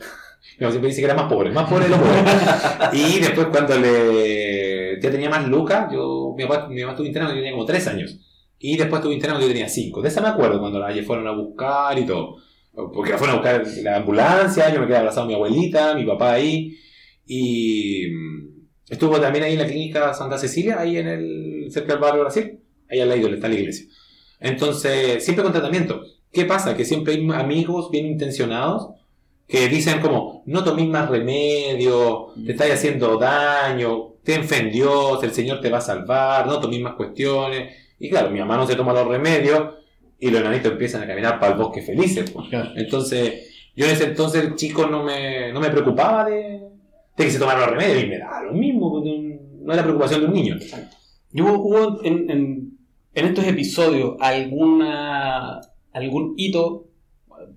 [0.61, 2.93] Mamá siempre dice que era más pobre, más pobre de los pobres.
[2.93, 7.27] y después cuando le ya tenía más lucas, yo, mi papá, mi mamá estuvo interna
[7.27, 8.19] cuando yo tenía como tres años.
[8.59, 10.01] Y después estuvo interna cuando yo tenía cinco.
[10.01, 12.37] De esa me acuerdo cuando la fueron a buscar y todo.
[12.73, 16.05] Porque la fueron a buscar la ambulancia, yo me quedé abrazado a mi abuelita, mi
[16.05, 16.77] papá ahí.
[17.27, 22.01] Y mm, estuvo también ahí en la clínica Santa Cecilia, ahí en el cerca del
[22.01, 22.61] barrio Brasil.
[22.89, 23.87] Ahí al lado está la iglesia.
[24.41, 26.03] Entonces, siempre con tratamiento.
[26.33, 26.77] ¿Qué pasa?
[26.77, 28.91] Que siempre hay amigos bien intencionados
[29.47, 35.23] que dicen como, no tomes más remedio, te estáis haciendo daño, ten fe en Dios,
[35.23, 37.75] el Señor te va a salvar, no tomes más cuestiones.
[37.99, 39.75] Y claro, mi mamá no se toma los remedios
[40.19, 42.31] y los enanitos empiezan a caminar para el bosque felices.
[42.31, 42.49] pues.
[42.49, 42.71] Claro.
[42.77, 46.61] Entonces, yo en ese entonces el chico no me, no me preocupaba de,
[47.17, 49.83] de que se tomaran los remedios y me daba lo mismo, pues, no no era
[49.83, 50.57] preocupación de un niño.
[51.33, 52.79] ¿Y hubo, hubo en, en,
[53.15, 55.61] en estos episodios alguna
[55.93, 56.84] algún hito,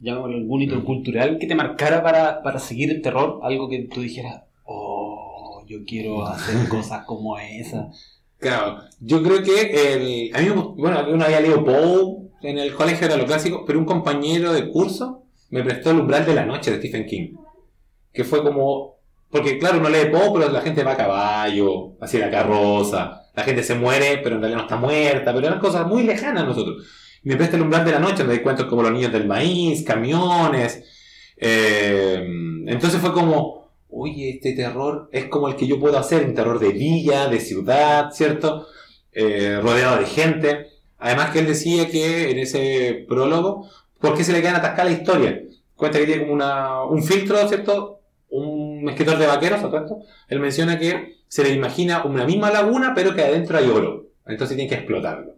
[0.02, 0.86] llamémoslo algún hito Mm.
[0.86, 3.40] cultural que te marcara para, para seguir el terror?
[3.44, 7.90] Algo que tú dijeras, oh, yo quiero hacer cosas como esa.
[8.40, 9.94] Claro, yo creo que
[10.30, 13.80] el, a mí, bueno, uno había leído Poe en el colegio, era lo clásico, pero
[13.80, 17.36] un compañero de curso me prestó El umbral de la noche de Stephen King,
[18.14, 18.98] que fue como,
[19.32, 23.44] porque claro, uno lee Poe, pero la gente va a caballo, así la carroza, la
[23.44, 26.46] gente se muere, pero en realidad no está muerta, pero eran cosas muy lejanas a
[26.46, 26.86] nosotros.
[27.28, 29.84] Me presta El umbral de la noche, me doy cuentos como Los niños del maíz,
[29.84, 30.82] camiones,
[31.36, 32.26] eh,
[32.66, 36.58] entonces fue como, oye, este terror es como el que yo puedo hacer, un terror
[36.58, 38.68] de villa, de ciudad, ¿cierto?
[39.12, 40.68] Eh, rodeado de gente.
[41.00, 44.98] Además que él decía que en ese prólogo, ¿por qué se le quedan atascadas la
[44.98, 45.42] historia?
[45.76, 48.00] Cuenta que tiene como una, un filtro, ¿cierto?
[48.30, 50.00] Un escritor de vaqueros, ¿o tanto?
[50.30, 54.08] Él menciona que se le imagina una misma laguna, pero que adentro hay oro.
[54.26, 55.37] Entonces tiene que explotarlo.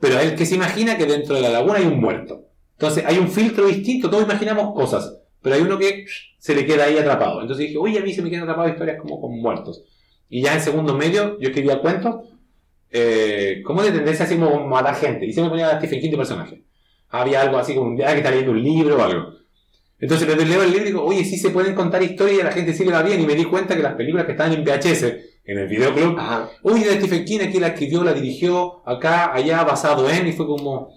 [0.00, 2.46] Pero él que se imagina que dentro de la laguna hay un muerto.
[2.72, 6.04] Entonces hay un filtro distinto, todos imaginamos cosas, pero hay uno que
[6.38, 7.40] se le queda ahí atrapado.
[7.40, 9.82] Entonces dije, oye, a mí se me quedan atrapadas historias como con muertos.
[10.28, 12.26] Y ya en segundo medio yo escribía cuentos,
[12.90, 15.26] eh, como de tendencia así como la gente.
[15.26, 16.64] Y se me ponía a Stephen King de personaje.
[17.08, 19.36] Había algo así como un día que está leyendo un libro o algo.
[19.98, 22.44] Entonces le leo el libro y digo, oye, sí se pueden contar historias y a
[22.44, 23.20] la gente sí le va bien.
[23.20, 26.18] Y me di cuenta que las películas que estaban en VHS, en el videoclub.
[26.62, 30.46] Uy, de Stephen King, aquí la escribió, la dirigió, acá, allá, basado en, y fue
[30.46, 30.90] como,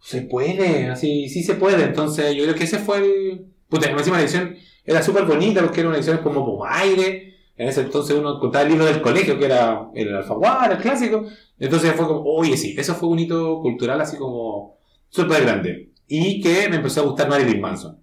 [0.00, 1.84] se puede, así, sí se puede.
[1.84, 3.46] Entonces, yo creo que ese fue el.
[3.68, 7.26] Puta, encima la edición era súper bonita porque era una edición como como aire.
[7.56, 11.26] En ese entonces uno contaba el libro del colegio, que era el Alfaguara, el clásico.
[11.58, 14.78] Entonces fue como, oye, sí, eso fue un hito cultural así como
[15.10, 15.92] súper grande.
[16.08, 18.00] Y que me empezó a gustar Marilyn Manson.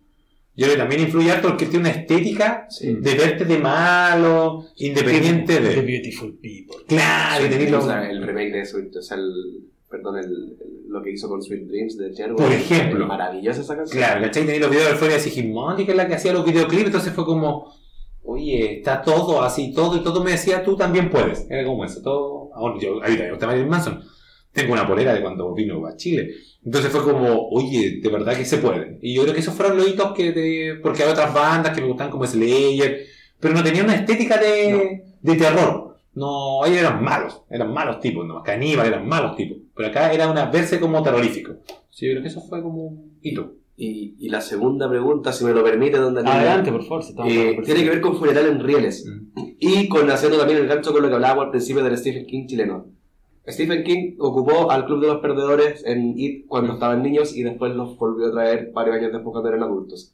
[0.58, 2.94] Yo creo que también influye harto porque tiene una estética Sí.
[2.96, 5.82] de verte de malo, independiente The de.
[5.84, 6.84] Beautiful People.
[6.88, 9.32] Claro, y los- sea, el remake de Sweet, o sea, el,
[9.90, 12.34] perdón, el, el- lo que hizo con Sweet Dreams de Cher.
[12.34, 13.06] Por ejemplo.
[13.06, 13.98] Maravillosa esa canción.
[14.00, 14.44] Claro, ¿cachai?
[14.46, 17.24] Tenéis los videos de Euphoria Sigismondi, que es la que hacía los videoclips, entonces fue
[17.26, 17.72] como,
[18.24, 21.46] oye, está todo así, todo, y todo me decía, tú también puedes.
[21.52, 22.50] Era como eso, todo.
[22.56, 24.04] Ahora, yo, ahorita me gusta Marilyn Manson.
[24.58, 26.30] Tengo una polera de cuando vino a Chile.
[26.66, 28.98] Entonces fue como, oye, de verdad que se puede.
[29.02, 31.82] Y yo creo que esos fueron los hitos que, de- porque hay otras bandas que
[31.82, 33.06] me gustan como Slayer,
[33.40, 35.96] pero no tenían una estética de, de terror.
[36.16, 39.60] No, ellos eran malos, eran malos tipos, no, caníbal, eran malos tipos.
[39.76, 41.54] Pero acá era una verse como terrorífico.
[41.92, 43.54] Sí, yo creo que eso fue como un hito.
[43.80, 47.04] Y, y la segunda pregunta, si me lo permite, donde Adelante, por favor.
[47.04, 49.06] si Eh, tiene que ver con funeral en rieles.
[49.60, 52.48] Y con haciendo también el gancho con lo que hablábamos al principio del Stephen King
[52.48, 52.88] chileno.
[53.48, 57.74] Stephen King ocupó al Club de los Perdedores en IT cuando estaban niños y después
[57.74, 60.14] los volvió a traer varios años después cuando eran adultos.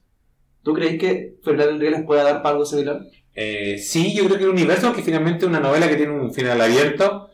[0.61, 3.01] ¿Tú crees que Funeral en Rieles pueda dar para algo similar?
[3.35, 6.33] Eh, sí, yo creo que el universo, que finalmente es una novela que tiene un
[6.33, 7.29] final abierto,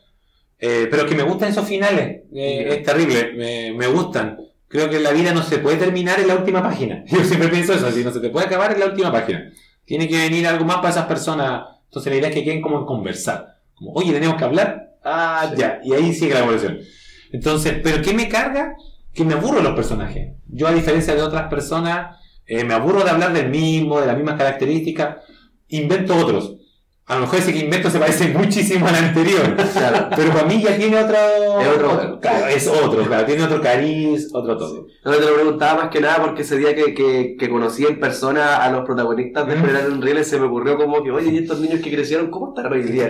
[0.57, 2.23] eh, pero que me gustan esos finales.
[2.33, 2.67] Eh.
[2.69, 4.37] Es terrible, me, me gustan.
[4.67, 7.03] Creo que la vida no se puede terminar en la última página.
[7.07, 9.51] Yo siempre pienso eso, así no se te puede acabar en la última página.
[9.83, 11.63] Tiene que venir algo más para esas personas.
[11.85, 13.57] Entonces la idea es que queden como en conversar.
[13.73, 14.88] Como, oye, tenemos que hablar.
[15.11, 15.59] Ah, Sí.
[15.61, 15.79] ya.
[15.83, 16.79] Y ahí sigue la evolución.
[17.31, 18.75] Entonces, ¿pero qué me carga?
[19.13, 20.33] Que me aburro de los personajes.
[20.47, 24.15] Yo, a diferencia de otras personas, eh, me aburro de hablar del mismo, de las
[24.15, 25.17] mismas características.
[25.69, 26.55] Invento otros.
[27.09, 29.55] A lo mejor ese que invento se parece muchísimo al anterior.
[29.73, 30.09] Claro.
[30.15, 31.17] Pero para mí ya tiene otro.
[31.59, 32.19] Es otro.
[32.21, 33.25] claro, es otro, claro.
[33.25, 34.85] Tiene otro cariz, otro todo.
[35.03, 37.99] No, te lo preguntaba más que nada porque ese día que, que, que conocí en
[37.99, 39.55] persona a los protagonistas de.
[39.55, 42.49] Funeral en Rieles se me ocurrió como que, oye, ¿y estos niños que crecieron, cómo
[42.49, 43.09] estarán hoy día?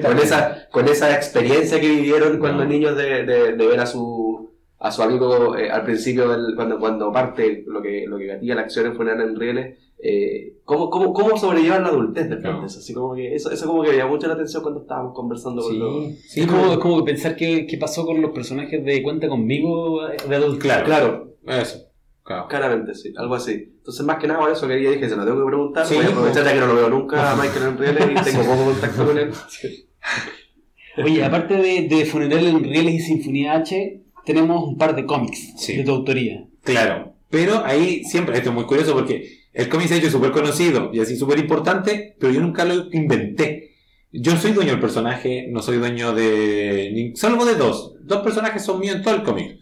[0.00, 2.70] Con esa con esa experiencia que vivieron cuando No.
[2.70, 6.78] niños de, de, de ver a su a su amigo eh, al principio, del, cuando,
[6.78, 10.90] cuando parte lo que, lo que gatilla la acción en Funeral en Rieles, eh, ¿cómo,
[10.90, 12.60] cómo, cómo sobrellevar la adultez después Claro.
[12.60, 12.78] de eso?
[12.78, 15.62] Así como que eso, eso como que me llamó mucho la atención cuando estábamos conversando
[15.62, 16.04] con los...
[16.06, 19.28] Sí, sí, es, como, es como pensar qué, qué pasó con los personajes de Cuenta
[19.28, 20.58] conmigo eh, de adulto.
[20.60, 20.84] Claro.
[20.84, 21.78] Claro, Eso.
[22.22, 22.48] Claro.
[22.48, 23.52] claramente, sí, algo así.
[23.78, 26.04] Entonces, más que nada por eso quería dije, se lo tengo que preguntar, Sí, voy
[26.04, 26.46] a aprovechar pues.
[26.46, 29.18] ya que no lo veo nunca a Michael en Rieles y tengo poco contacto con
[29.18, 29.30] él.
[31.04, 35.54] Oye, aparte de, de Funeral en Rieles y Sinfonía H, tenemos un par de cómics
[35.56, 35.76] Sí.
[35.76, 36.46] de tu autoría.
[36.62, 40.32] Claro, pero ahí siempre, esto es muy curioso porque el cómic se ha hecho súper
[40.32, 43.70] conocido y así súper importante, pero yo nunca lo inventé.
[44.10, 47.12] Yo soy dueño del personaje, no soy dueño de...
[47.14, 47.94] Salvo de dos.
[48.00, 49.58] Dos personajes son míos en todo el cómic.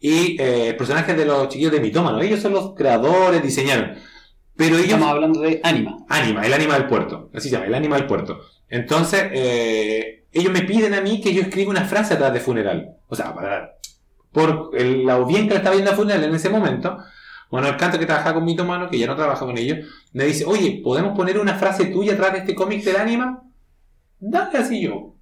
[0.00, 2.20] Y eh, personajes de los chiquillos de Mitómano.
[2.20, 3.94] Ellos son los creadores, diseñaron.
[4.56, 4.86] Pero ellos...
[4.86, 6.04] Estamos hablando de Anima.
[6.08, 7.30] Ánima, el ánima del puerto.
[7.34, 8.40] Así se llama, el ánima del puerto.
[8.68, 12.96] Entonces, eh, ellos me piden a mí que yo escriba una frase atrás de funeral.
[13.08, 13.76] O sea, para,
[14.32, 16.98] por el, la audiencia que le estaba viendo a funeral en ese momento,
[17.50, 20.24] bueno, el canto que trabajaba con mi mano, que ya no trabaja con ellos, me
[20.24, 23.42] dice, oye, ¿podemos poner una frase tuya atrás de este cómic del ánima?
[24.18, 25.12] Dale así yo.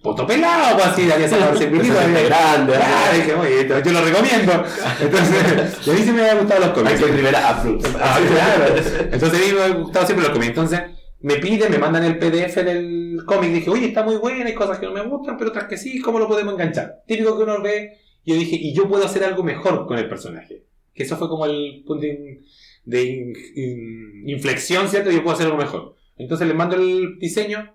[0.00, 4.52] Poto pelado, pues así, servilito, Personaje había- grande, Claro, dije, oye, yo lo recomiendo.
[5.00, 6.92] Entonces, a mí se me había gustado los cómics.
[6.94, 7.78] Michael Rivera Afro.
[8.00, 8.74] Ah, claro.
[9.10, 10.50] Entonces a mí me ha gustado siempre los cómics.
[10.50, 10.80] Entonces
[11.20, 13.50] me piden, me mandan el PDF del cómic.
[13.50, 15.98] Dije, oye, está muy bueno, hay cosas que no me gustan, pero otras que sí,
[16.00, 17.02] ¿cómo lo podemos enganchar?
[17.06, 17.98] Típico que uno ve.
[18.24, 20.62] Yo dije, y yo puedo hacer algo mejor con el personaje.
[20.94, 22.40] Que eso fue como el punto de,
[22.84, 25.10] de in- in- inflexión, ¿cierto?
[25.10, 25.96] Yo puedo hacer algo mejor.
[26.16, 27.74] Entonces les mando el diseño.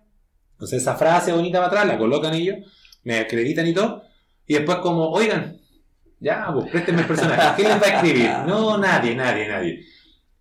[0.53, 2.58] Entonces esa frase bonita para atrás, la colocan ellos,
[3.03, 4.03] me acreditan y todo.
[4.45, 5.58] Y después como, oigan,
[6.19, 7.56] ya, pues préstenme el personaje.
[7.56, 8.30] ¿Quién les va a escribir?
[8.47, 9.86] No, nadie, nadie, nadie.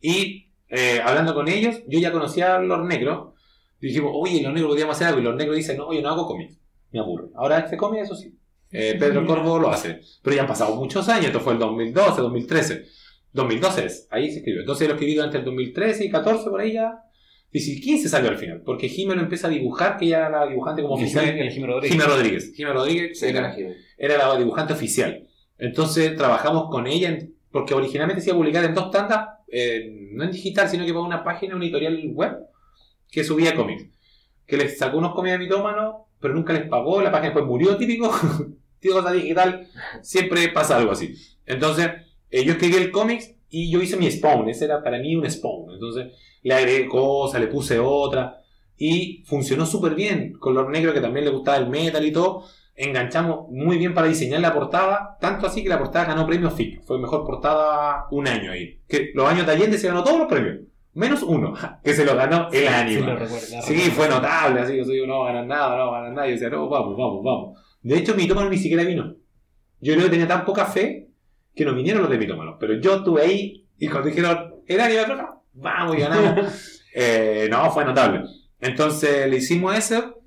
[0.00, 3.34] Y eh, hablando con ellos, yo ya conocía a los negros.
[3.80, 5.20] Dijimos, oye, los negros podríamos hacer algo.
[5.20, 6.58] Y los negros dicen, no, yo no hago cómics.
[6.92, 7.28] Me aburre.
[7.34, 8.34] Ahora este cómic, eso sí.
[8.72, 10.00] Eh, Pedro Corvo lo hace.
[10.22, 11.26] Pero ya han pasado muchos años.
[11.26, 12.86] Esto fue el 2012, 2013.
[13.32, 14.08] 2012 es.
[14.10, 14.60] Ahí se escribió.
[14.60, 17.00] Entonces lo escribí durante el 2013 y 14, por ahí ya.
[17.52, 18.62] Y si 15 salió al final.
[18.64, 21.24] Porque Jimé lo empieza a dibujar, que ya era la dibujante como oficial.
[21.50, 22.04] Jimmy Rodríguez.
[22.06, 22.52] Rodríguez.
[22.54, 23.26] Jimé Rodríguez Sí,
[23.98, 25.26] era- la dibujante oficial.
[25.58, 29.90] Entonces trabajamos con ella, en- porque originalmente se iba a publicar en dos tandas, eh,
[30.12, 32.36] no en digital, sino que para una página, una editorial web,
[33.10, 33.86] que subía cómics.
[34.46, 37.76] Que les sacó unos cómics de mitómano, pero nunca les pagó, la página después murió,
[37.76, 38.10] típico.
[38.78, 39.68] típico cosa digital,
[40.02, 41.14] siempre pasa algo así.
[41.44, 41.90] Entonces,
[42.30, 45.28] eh, yo escribí el cómics y yo hice mi spawn, ese era para mí un
[45.30, 45.74] spawn.
[45.74, 48.40] Entonces, le agregué cosas, le puse otra,
[48.76, 50.34] y funcionó súper bien.
[50.38, 52.44] Color negro, que también le gustaba el metal y todo
[52.76, 56.82] enganchamos muy bien para diseñar la portada, tanto así que la portada ganó premios FIC.
[56.84, 58.80] Fue mejor portada un año ahí.
[58.86, 60.60] Que los años de Allende se ganó todos los premios,
[60.96, 61.54] menos uno,
[61.84, 63.06] que se lo ganó el Sí, ánimo.
[63.06, 66.26] lo recuerdo, lo Sí, fue notable, así, yo soy, no ganar nada, no ganar nada.
[66.26, 67.60] Y yo decía, no, vamos, vamos, vamos.
[67.82, 69.14] De hecho, Mitómano ni siquiera vino.
[69.80, 71.10] Yo creo que tenía tan poca fe
[71.54, 72.56] que no vinieron los de Mitómano.
[72.58, 76.72] Pero yo estuve ahí y cuando dijeron, el ánimo, vamos y ganamos.
[76.98, 78.22] Eh, no, fue notable.
[78.58, 80.18] Entonces le hicimos eso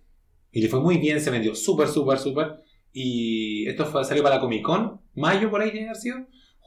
[0.52, 2.58] y le fue muy bien, se vendió súper, súper, súper.
[2.94, 6.18] Y esto fue, salió para la Comic Con, mayo por ahí tiene que haber sido.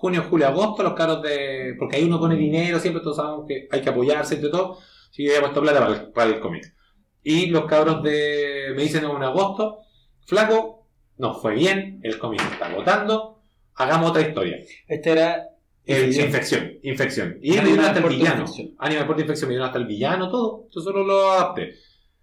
[0.02, 1.76] Junio, julio, agosto, los caros de.
[1.78, 4.78] Porque ahí uno pone dinero, siempre todos sabemos que hay que apoyarse entre todo.
[5.08, 6.74] Así que había puesto plata para el, para el cómic.
[7.22, 8.72] Y los cabros de.
[8.74, 9.78] Me dicen en agosto,
[10.26, 10.88] flaco,
[11.18, 13.38] nos fue bien, el cómic está agotando,
[13.74, 14.56] hagamos otra historia.
[14.88, 15.48] Este era.
[15.84, 16.26] El- Infección.
[16.26, 17.38] infección, infección.
[17.40, 18.44] Y me dieron hasta el villano.
[18.78, 20.66] Animal Puerto Infección, me dieron hasta el villano, todo.
[20.74, 21.74] Yo solo lo adapté.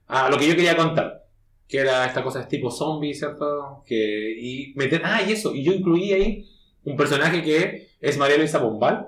[0.08, 1.24] A lo que yo quería contar.
[1.68, 3.84] Que era esta cosa de tipo zombie, ¿cierto?
[3.86, 5.02] Que, y meter.
[5.06, 5.56] Ah, y eso.
[5.56, 6.46] Y yo incluí ahí
[6.84, 9.08] un personaje que es María Luisa Bombal.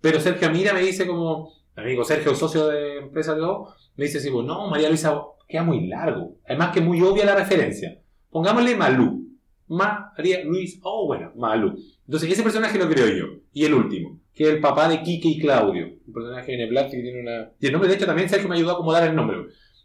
[0.00, 1.52] Pero Sergio Mira me dice como.
[1.76, 5.86] Amigo Sergio, socio de empresa de O, me dice así, no, María Luisa queda muy
[5.86, 6.36] largo.
[6.46, 7.98] Además que muy obvia la referencia.
[8.28, 9.28] Pongámosle Malú.
[9.68, 11.74] María Luis, oh bueno, Malú.
[12.04, 13.40] Entonces ese personaje lo creo yo.
[13.52, 15.86] Y el último, que es el papá de Kike y Claudio.
[16.06, 17.52] Un personaje en el black que tiene una...
[17.58, 19.38] Y el nombre, de hecho, también Sergio me ayudó a acomodar el nombre.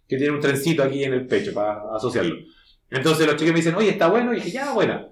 [0.07, 2.35] Que tiene un trencito aquí en el pecho para asociarlo.
[2.89, 4.33] Entonces los chicos me dicen, oye, está bueno.
[4.33, 5.07] Y dije, ya, buena.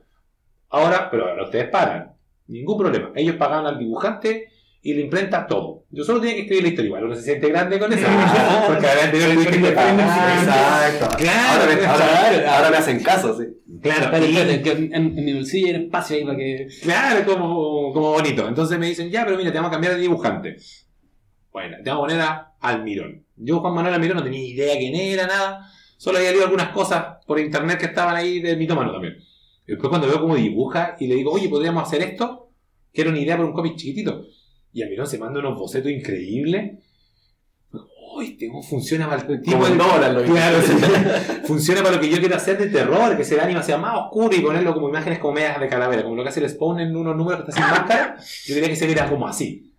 [0.69, 2.12] Ahora, pero ahora ustedes pagan.
[2.47, 3.11] Ningún problema.
[3.15, 4.49] Ellos pagan al dibujante
[4.81, 5.85] y le imprenta todo.
[5.91, 6.87] Yo solo tenía que escribir la historia.
[6.89, 8.05] Igual uno se siente grande con eso.
[8.67, 9.67] porque a la anterior le dije que.
[9.69, 11.17] Exacto.
[11.17, 12.49] Claro, ahora, me, ahora- claro.
[12.51, 13.45] ahora me hacen caso, sí.
[13.81, 16.67] Claro, y- en, en mi bolsillo hay un espacio ahí para que.
[16.81, 18.47] Claro, como, como bonito.
[18.47, 20.57] Entonces me dicen, ya, pero mira, te vamos a cambiar de dibujante.
[21.51, 23.25] Bueno, te vamos a poner a Almirón.
[23.35, 25.65] Yo, Juan Manuel Almirón, no tenía idea quién era, nada.
[25.97, 29.15] Solo había leído algunas cosas por internet que estaban ahí de mitómano también.
[29.65, 32.51] Y después cuando veo cómo dibuja y le digo, oye, ¿podríamos hacer esto?
[32.91, 34.25] Que era una idea por un cómic chiquitito.
[34.73, 36.79] Y Almirón se manda unos bocetos increíbles.
[38.15, 40.57] uy, este funciona para el tipo de Nolan, claro,
[41.45, 44.35] funciona para lo que yo quiero hacer de terror, que ese anime sea más oscuro
[44.35, 46.95] y ponerlo como imágenes como medias de calavera, como lo que hace el Spawn en
[46.95, 49.73] unos números que está sin máscara, yo diría que se viera como así.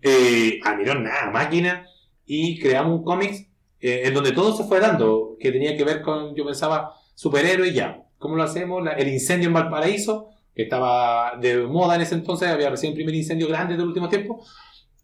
[0.00, 1.86] Eh, Almirón, nada, máquina,
[2.24, 6.02] y creamos un cómic eh, en donde todo se fue dando, que tenía que ver
[6.02, 8.06] con, yo pensaba, superhéroes ya.
[8.20, 8.86] ¿Cómo lo hacemos?
[8.98, 13.14] el incendio en Valparaíso, que estaba de moda en ese entonces, había recién el primer
[13.14, 14.44] incendio grande del último tiempo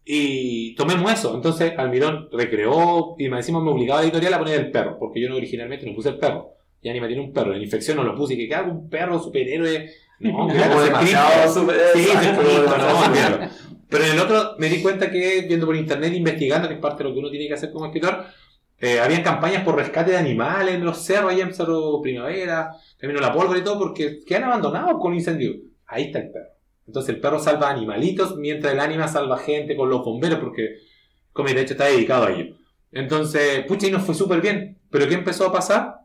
[0.05, 1.33] y tomemos eso.
[1.35, 4.97] Entonces Almirón recreó y me decimos me obligaba a la editorial a poner el perro,
[4.99, 6.53] porque yo no originalmente no puse el perro.
[6.83, 7.53] Ya ni me tiene un perro.
[7.53, 9.89] En la infección no lo puse y que hago un perro superhéroe.
[10.19, 11.93] No, como demasiado superhéroe.
[11.95, 13.49] Sí, no,
[13.89, 17.03] Pero en el otro me di cuenta que viendo por internet, investigando, que es parte
[17.03, 18.25] de lo que uno tiene que hacer como escritor,
[18.79, 23.19] eh, habían campañas por rescate de animales en los cerros, allá en Cerro Primavera, terminó
[23.19, 25.55] la pólvora y todo, porque quedan abandonados con incendio.
[25.87, 26.49] Ahí está el perro.
[26.85, 30.77] Entonces el perro salva animalitos mientras el ánima salva gente con los bomberos porque,
[31.33, 32.55] como de hecho, está dedicado a ello.
[32.91, 34.79] Entonces, pucha, y nos fue súper bien.
[34.89, 35.95] Pero ¿qué empezó a pasar?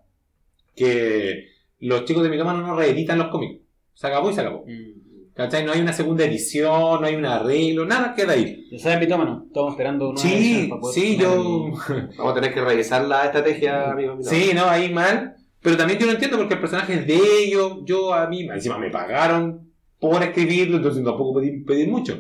[0.75, 3.61] Que los chicos de Mitómano no reeditan los cómics.
[3.95, 4.65] Se acabó y se acabó.
[4.67, 5.02] Mm.
[5.35, 5.65] ¿Cachai?
[5.65, 8.67] No hay una segunda edición, no hay un arreglo, nada queda ahí.
[8.71, 9.45] ¿Ya sabes, Mitómano?
[9.47, 11.71] Estamos esperando una Sí, sí, yo...
[12.19, 14.19] Vamos a tener que revisar la estrategia, amigo.
[14.21, 15.37] Sí, no, ahí mal.
[15.63, 17.79] Pero también yo lo entiendo porque el personaje es de ellos.
[17.85, 22.19] Yo a mí, encima me pagaron por escribirlo, entonces tampoco pedí pedir mucho.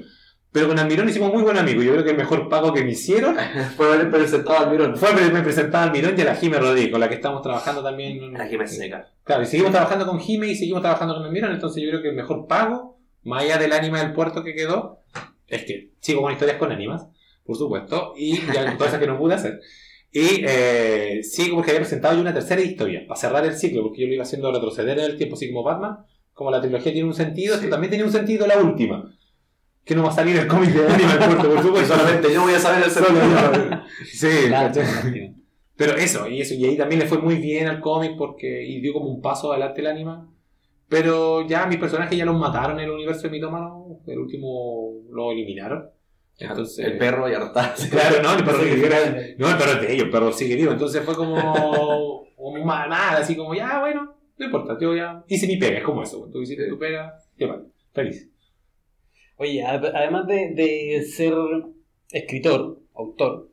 [0.52, 1.82] Pero con Almirón hicimos muy buen amigo.
[1.82, 3.36] Yo creo que el mejor pago que me hicieron
[3.76, 4.96] fue haber presentado a Almirón.
[4.96, 7.82] Fue haberme presentado a Almirón y a la Jime Rodríguez, con la que estamos trabajando
[7.82, 8.34] también.
[8.34, 9.08] La Jime Seca.
[9.24, 11.52] Claro, y seguimos trabajando con Jime y seguimos trabajando con Almirón.
[11.52, 15.00] Entonces yo creo que el mejor pago, más allá del ánima del puerto que quedó,
[15.48, 17.08] es que sigo con historias con ánimas,
[17.44, 19.60] por supuesto, y ya cosas que no pude hacer.
[20.10, 24.02] Y eh, sigo porque había presentado yo una tercera historia, para cerrar el ciclo, porque
[24.02, 25.98] yo lo iba haciendo retroceder en el tiempo, así como Batman
[26.34, 29.14] como la trilogía tiene un sentido, también tenía un sentido la última.
[29.84, 31.96] Que no va a salir el cómic de Animal Corto, por supuesto.
[31.96, 33.82] Solamente yo voy a saber el sentido.
[34.04, 35.34] sí,
[35.76, 38.80] Pero eso, y eso, y ahí también le fue muy bien al cómic porque y
[38.80, 40.31] dio como un paso adelante el anima.
[40.92, 45.32] Pero ya mis personajes ya los mataron en el universo de Mitómano, el último lo
[45.32, 45.88] eliminaron.
[46.36, 47.74] Entonces, el perro ya no está.
[47.90, 50.70] Claro, no, el perro, no, el perro es de ellos, el perro sigue vivo.
[50.70, 55.56] Entonces fue como, como nada, así como ya, bueno, no importa, yo ya hice mi
[55.56, 56.28] pega, es como eso.
[56.30, 58.30] Tú hiciste tu pega, qué mal, feliz.
[59.38, 61.32] Oye, además de, ser
[62.10, 63.48] escritor, autor,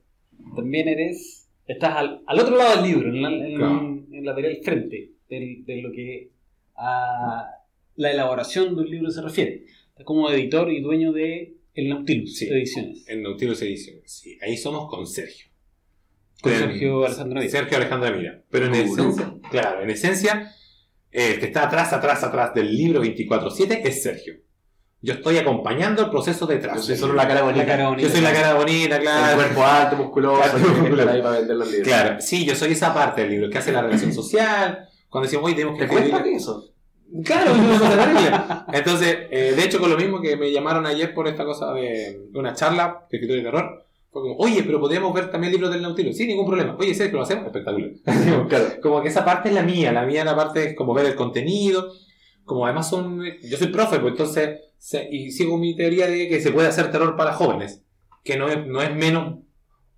[0.57, 5.81] también eres, estás al, otro lado del libro, en la, en, la del frente de,
[5.81, 6.31] lo que
[6.79, 7.49] a
[7.95, 9.65] la elaboración de un libro se refiere.
[10.05, 13.07] Como editor y dueño de el Nautilus Ediciones.
[13.07, 14.37] El Nautilus Ediciones, sí.
[14.41, 15.47] Ahí somos con Sergio.
[16.41, 17.51] Con Sergio Alejandro Mira.
[17.51, 18.43] Sergio Alejandro Mira.
[18.49, 20.53] Pero en esencia, claro, en esencia
[21.11, 24.35] el que está atrás, atrás, atrás del libro 24-7 es Sergio.
[25.01, 26.75] Yo estoy acompañando el proceso detrás.
[26.77, 27.97] Yo soy solo la cara bonita.
[27.97, 29.29] yo soy la cara bonita, claro.
[29.29, 30.41] El cuerpo alto, musculoso.
[30.41, 31.87] Claro, ahí para vender los libros.
[31.87, 34.89] Claro, sí, yo soy esa parte del libro, que hace la relación social.
[35.07, 36.35] Cuando decimos, oye, tenemos que escribir.
[36.35, 36.68] eso?
[37.25, 37.51] Claro,
[38.73, 42.29] Entonces, eh, de hecho, con lo mismo que me llamaron ayer por esta cosa de
[42.33, 45.81] una charla de escritor de terror, fue como, oye, pero podríamos ver también libros del
[45.81, 46.17] Nautilus.
[46.17, 46.75] Sí, ningún problema.
[46.79, 47.45] Oye, ¿sabes que lo hacemos?
[47.45, 47.91] Espectacular.
[48.81, 49.91] Como que esa parte es la mía.
[49.91, 51.93] La mía, la parte es como ver el contenido.
[52.43, 53.23] Como además son.
[53.43, 54.61] Yo soy profe, pues entonces.
[55.11, 57.83] y sigo mi teoría de que se puede hacer terror para jóvenes.
[58.23, 59.39] Que no es, no es menos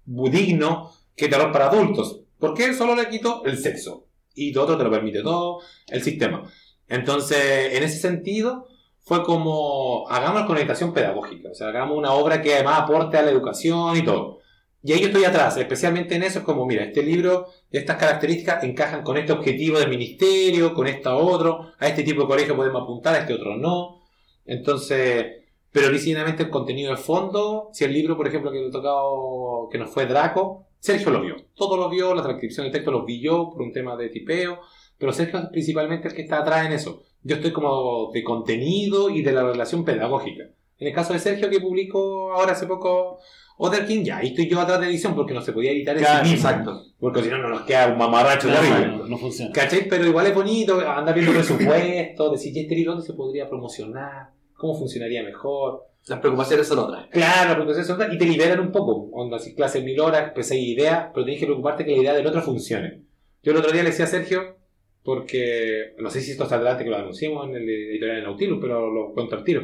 [0.06, 2.24] digno que terror para adultos.
[2.38, 4.08] Porque solo le quito el sexo.
[4.34, 6.44] Y todo otro te lo permite todo el sistema.
[6.92, 8.68] Entonces, en ese sentido,
[9.00, 13.32] fue como, hagamos conectación pedagógica, o sea, hagamos una obra que además aporte a la
[13.32, 14.40] educación y todo.
[14.84, 18.64] Y ahí yo estoy atrás, especialmente en eso, es como, mira, este libro, estas características
[18.66, 22.84] encajan con este objetivo del ministerio, con esta otro, a este tipo de colegio podemos
[22.84, 24.02] apuntar, a este otro no.
[24.46, 25.28] Entonces,
[25.72, 29.78] pero originalmente el contenido de fondo, si el libro, por ejemplo, que he tocado, que
[29.78, 33.22] nos fue Draco, Sergio lo vio, todo lo vio, la transcripción de texto lo vi
[33.22, 34.60] yo por un tema de tipeo,
[35.02, 37.02] pero Sergio es principalmente el que está atrás en eso.
[37.24, 40.44] Yo estoy como de contenido y de la relación pedagógica.
[40.78, 43.18] En el caso de Sergio, que publicó ahora hace poco
[43.58, 46.06] Other King, ya ahí estoy yo atrás de edición porque no se podía editar en
[46.24, 46.84] sí Exacto.
[47.00, 49.08] Porque si no, no nos queda un mamarracho de arriba.
[49.08, 49.52] No, funciona.
[49.52, 49.88] ¿Cachai?
[49.90, 54.30] Pero igual es bonito, andar viendo presupuesto, decir, este libro dónde se podría promocionar?
[54.54, 55.88] ¿Cómo funcionaría mejor?
[56.06, 57.08] Las preocupaciones son otras.
[57.08, 59.10] Claro, las preocupaciones son otras y te liberan un poco.
[59.14, 62.14] Onda, si clase mil horas, pues hay idea, pero tienes que preocuparte que la idea
[62.14, 63.02] del otro funcione.
[63.42, 64.61] Yo el otro día le decía a Sergio,
[65.04, 68.60] porque no sé si esto está adelante que lo anunciamos en el editorial de Nautilus,
[68.62, 69.64] pero lo cuento al tiro.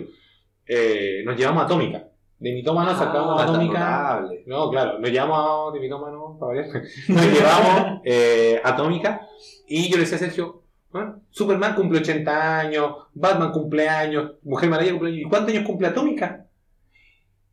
[0.66, 2.08] Eh, nos llevamos a Atómica.
[2.40, 4.28] De mitómano ah, sacamos Atómica.
[4.46, 6.62] No, claro, nos llevamos de mitómano, para
[7.08, 9.28] Nos llevamos eh, Atómica
[9.68, 10.64] y yo le decía a Sergio,
[10.94, 11.16] ¿Ah?
[11.30, 15.22] Superman cumple 80 años, Batman cumple años, Mujer Maravilla cumple años.
[15.22, 16.46] ¿Y cuántos años cumple Atómica?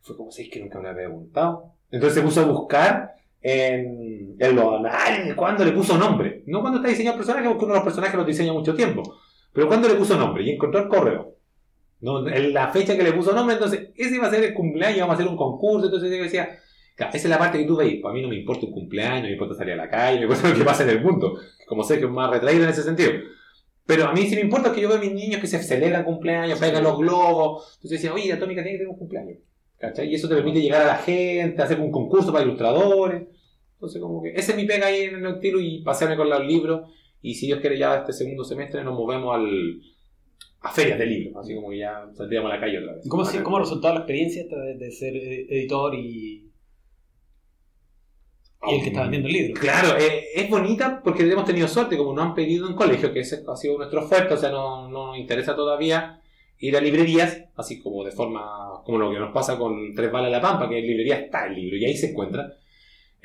[0.00, 1.72] Fue como, seis que nunca me había preguntado?
[1.90, 3.14] Entonces se puso a buscar
[3.44, 6.42] en, en lo anal, cuando le puso nombre.
[6.46, 9.02] No cuando está diseñando el personaje, porque uno de los personajes los diseña mucho tiempo.
[9.52, 11.36] Pero cuando le puso nombre y encontró el correo.
[12.00, 15.00] No, en la fecha que le puso nombre, entonces ese iba a ser el cumpleaños,
[15.00, 15.86] vamos a hacer un concurso.
[15.86, 16.58] Entonces yo decía,
[16.96, 18.00] esa es la parte que tú veis.
[18.02, 20.22] Para mí no me importa un cumpleaños, no me importa salir a la calle, me
[20.22, 21.38] importa lo que pasa en el mundo.
[21.66, 23.12] Como sé que es más retraído en ese sentido.
[23.84, 26.04] Pero a mí sí me importa que yo veo a mis niños que se celebran
[26.04, 27.74] cumpleaños, pegan los globos.
[27.76, 29.38] Entonces decía, oye, Atómica tiene que tener un cumpleaños.
[29.78, 30.08] ¿Cachai?
[30.08, 33.24] Y eso te permite llegar a la gente, hacer un concurso para ilustradores.
[33.74, 36.44] Entonces, como que ese es mi pega ahí en el Noctilo y pasearme con los
[36.46, 36.90] libros.
[37.22, 39.80] Y si Dios quiere, ya este segundo semestre nos movemos al,
[40.60, 41.36] a ferias de libros.
[41.44, 43.08] Así como que ya saldríamos a la calle otra vez.
[43.08, 46.50] ¿Cómo, si- cómo ha resultado la experiencia de, de ser eh, editor y,
[48.66, 49.60] y el que está vendiendo el libro?
[49.60, 53.20] Claro, eh, es bonita porque hemos tenido suerte, como nos han pedido en colegio, que
[53.20, 56.20] ese ha sido nuestra oferta, o sea, no, no nos interesa todavía
[56.58, 60.28] ir a librerías, así como de forma, como lo que nos pasa con Tres Balas
[60.30, 62.54] de la Pampa, que en librería está el libro y ahí se encuentra.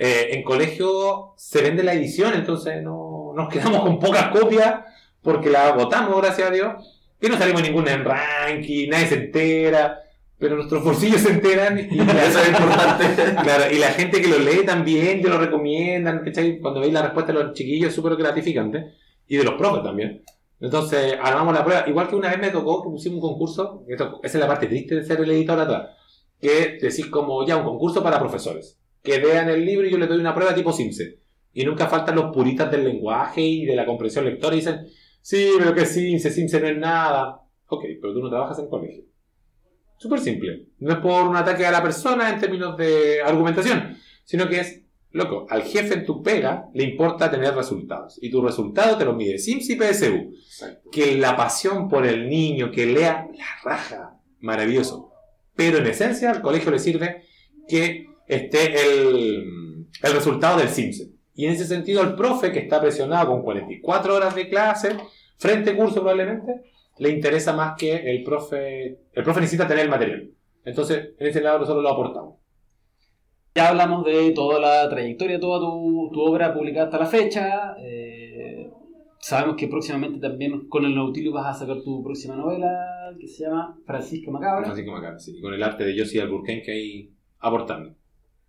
[0.01, 4.75] Eh, en colegio se vende la edición, entonces no nos quedamos con pocas copias
[5.21, 6.73] porque la agotamos, gracias a Dios,
[7.21, 9.99] y no salimos ningún en ranking, nadie se entera,
[10.37, 13.03] pero nuestros bolsillos se enteran y Eso es importante.
[13.43, 16.59] Claro, y la gente que lo lee también te lo recomiendan, ¿cachai?
[16.59, 18.93] Cuando veis la respuesta de los chiquillos súper gratificante.
[19.27, 20.23] Y de los profes también.
[20.61, 21.83] Entonces, armamos la prueba.
[21.87, 24.65] Igual que una vez me tocó que pusimos un concurso, esto- esa es la parte
[24.67, 25.89] triste de ser el editor atrás,
[26.41, 28.78] que decís como ya un concurso para profesores.
[29.01, 31.19] Que vean el libro y yo les doy una prueba tipo Simse.
[31.53, 34.85] Y nunca faltan los puristas del lenguaje y de la comprensión lectora y dicen,
[35.21, 37.41] sí, pero que Simse, Simse no es nada.
[37.67, 39.03] Ok, pero tú no trabajas en colegio.
[39.99, 40.67] Súper simple.
[40.79, 44.81] No es por un ataque a la persona en términos de argumentación, sino que es,
[45.11, 48.17] loco, al jefe en tu pega le importa tener resultados.
[48.21, 50.31] Y tu resultado te lo mide SIMS y PSU.
[50.89, 55.11] Que la pasión por el niño, que lea la raja, maravilloso.
[55.53, 57.23] Pero en esencia al colegio le sirve
[57.67, 61.09] que esté el, el resultado del SIMS.
[61.34, 64.95] Y en ese sentido el profe que está presionado con 44 horas de clase,
[65.38, 66.61] frente curso probablemente,
[66.97, 68.99] le interesa más que el profe.
[69.13, 70.32] El profe necesita tener el material.
[70.65, 72.36] Entonces, en ese lado nosotros lo aportamos.
[73.55, 77.75] Ya hablamos de toda la trayectoria, toda tu, tu obra publicada hasta la fecha.
[77.82, 78.69] eh,
[79.19, 82.69] sabemos que próximamente también con el Nautilus vas a sacar tu próxima novela
[83.19, 84.65] que se llama Francisca Macabra.
[84.65, 85.39] Francisco Macabra, sí.
[85.41, 87.95] Con el arte de Josie Alburquerque ahí aportando.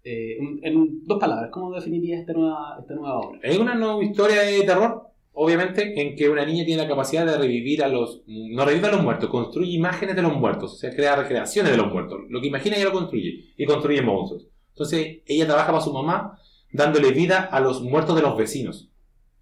[0.03, 3.40] Eh, en, dos palabras, ¿cómo definirías esta nueva, esta nueva obra?
[3.42, 7.36] Es una nueva historia de terror, obviamente, en que una niña tiene la capacidad de
[7.36, 8.22] revivir a los.
[8.26, 10.72] No revive a los muertos, construye imágenes de los muertos.
[10.72, 12.20] O sea, crea recreaciones de los muertos.
[12.28, 13.53] Lo que imagina ella lo construye.
[13.57, 14.46] Y construye monstruos.
[14.70, 16.38] Entonces, ella trabaja para su mamá
[16.72, 18.88] dándole vida a los muertos de los vecinos.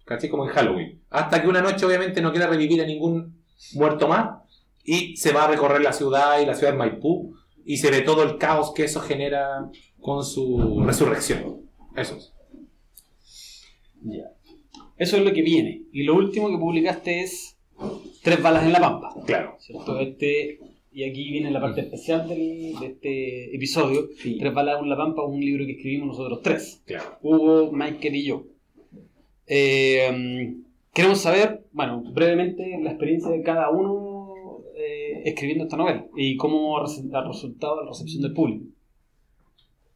[0.05, 0.31] ¿Cachai?
[0.31, 1.03] Como en Halloween.
[1.11, 3.45] Hasta que una noche, obviamente, no quiere revivir a ningún
[3.75, 4.41] muerto más.
[4.83, 7.37] Y se va a recorrer la ciudad y la ciudad de Maipú.
[7.65, 9.71] Y se ve todo el caos que eso genera
[10.01, 11.63] con su resurrección.
[11.97, 12.33] Eso es.
[14.03, 14.25] Ya.
[14.97, 15.83] Eso es lo que viene.
[15.93, 17.55] Y lo último que publicaste es
[18.23, 19.15] Tres balas en la pampa.
[19.25, 19.55] Claro.
[19.61, 20.01] ¿cierto?
[20.01, 20.59] Este,
[20.93, 24.09] y aquí viene la parte especial del- de este episodio.
[24.21, 26.83] Tres balas en la pampa es un libro que escribimos nosotros tres.
[26.87, 27.19] Claro.
[27.23, 28.43] Hugo, Michael y yo.
[29.47, 30.57] Eh,
[30.93, 34.33] queremos saber, bueno, brevemente la experiencia de cada uno
[34.77, 38.65] eh, escribiendo esta novela y cómo ha resultado la recepción del público.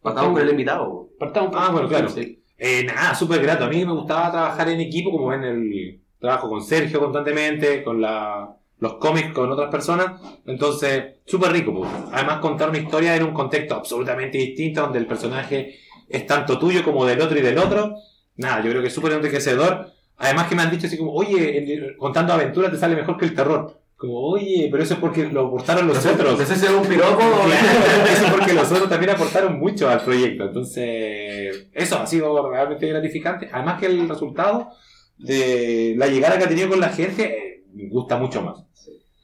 [0.02, 1.08] Partamos con el invitado.
[1.18, 2.08] Partamos Ah, bueno, claro.
[2.08, 2.42] Sí.
[2.58, 3.64] Eh, nada, súper grato.
[3.64, 8.00] A mí me gustaba trabajar en equipo, como ven el trabajo con Sergio constantemente, con
[8.00, 10.20] la, los cómics con otras personas.
[10.46, 11.74] Entonces, súper rico.
[11.74, 11.90] pues.
[12.12, 15.76] Además, contar una historia en un contexto absolutamente distinto, donde el personaje
[16.08, 17.96] es tanto tuyo como del otro y del otro.
[18.36, 19.90] Nada, yo creo que es súper enriquecedor.
[20.18, 23.34] Además que me han dicho así como, oye, contando aventuras te sale mejor que el
[23.34, 23.81] terror.
[24.02, 26.40] Como, oye, pero eso es porque lo aportaron los otros.
[26.40, 27.18] ¿Ese es un piropo?
[27.22, 30.42] Claro, eso porque los otros también aportaron mucho al proyecto.
[30.46, 33.48] Entonces, eso ha sido realmente gratificante.
[33.52, 34.70] Además que el resultado
[35.18, 38.64] de la llegada que ha tenido con la gente eh, me gusta mucho más.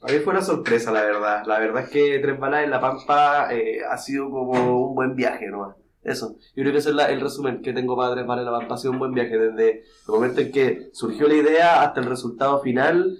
[0.01, 1.43] A mí fue una sorpresa, la verdad.
[1.45, 5.17] La verdad es que Tres Balas en la Pampa eh, ha sido como un buen
[5.17, 5.75] viaje, ¿no?
[6.05, 6.37] Eso.
[6.55, 8.59] Yo creo que ese es la- el resumen que tengo para Tres Balas en la
[8.61, 8.75] Pampa.
[8.77, 12.07] Ha sido un buen viaje desde el momento en que surgió la idea hasta el
[12.07, 13.19] resultado final.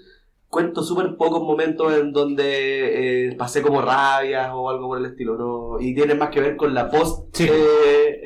[0.49, 5.37] Cuento súper pocos momentos en donde eh, pasé como rabias o algo por el estilo,
[5.37, 5.81] ¿no?
[5.81, 7.47] Y tiene más que ver con la post Sí.
[7.51, 8.23] eh,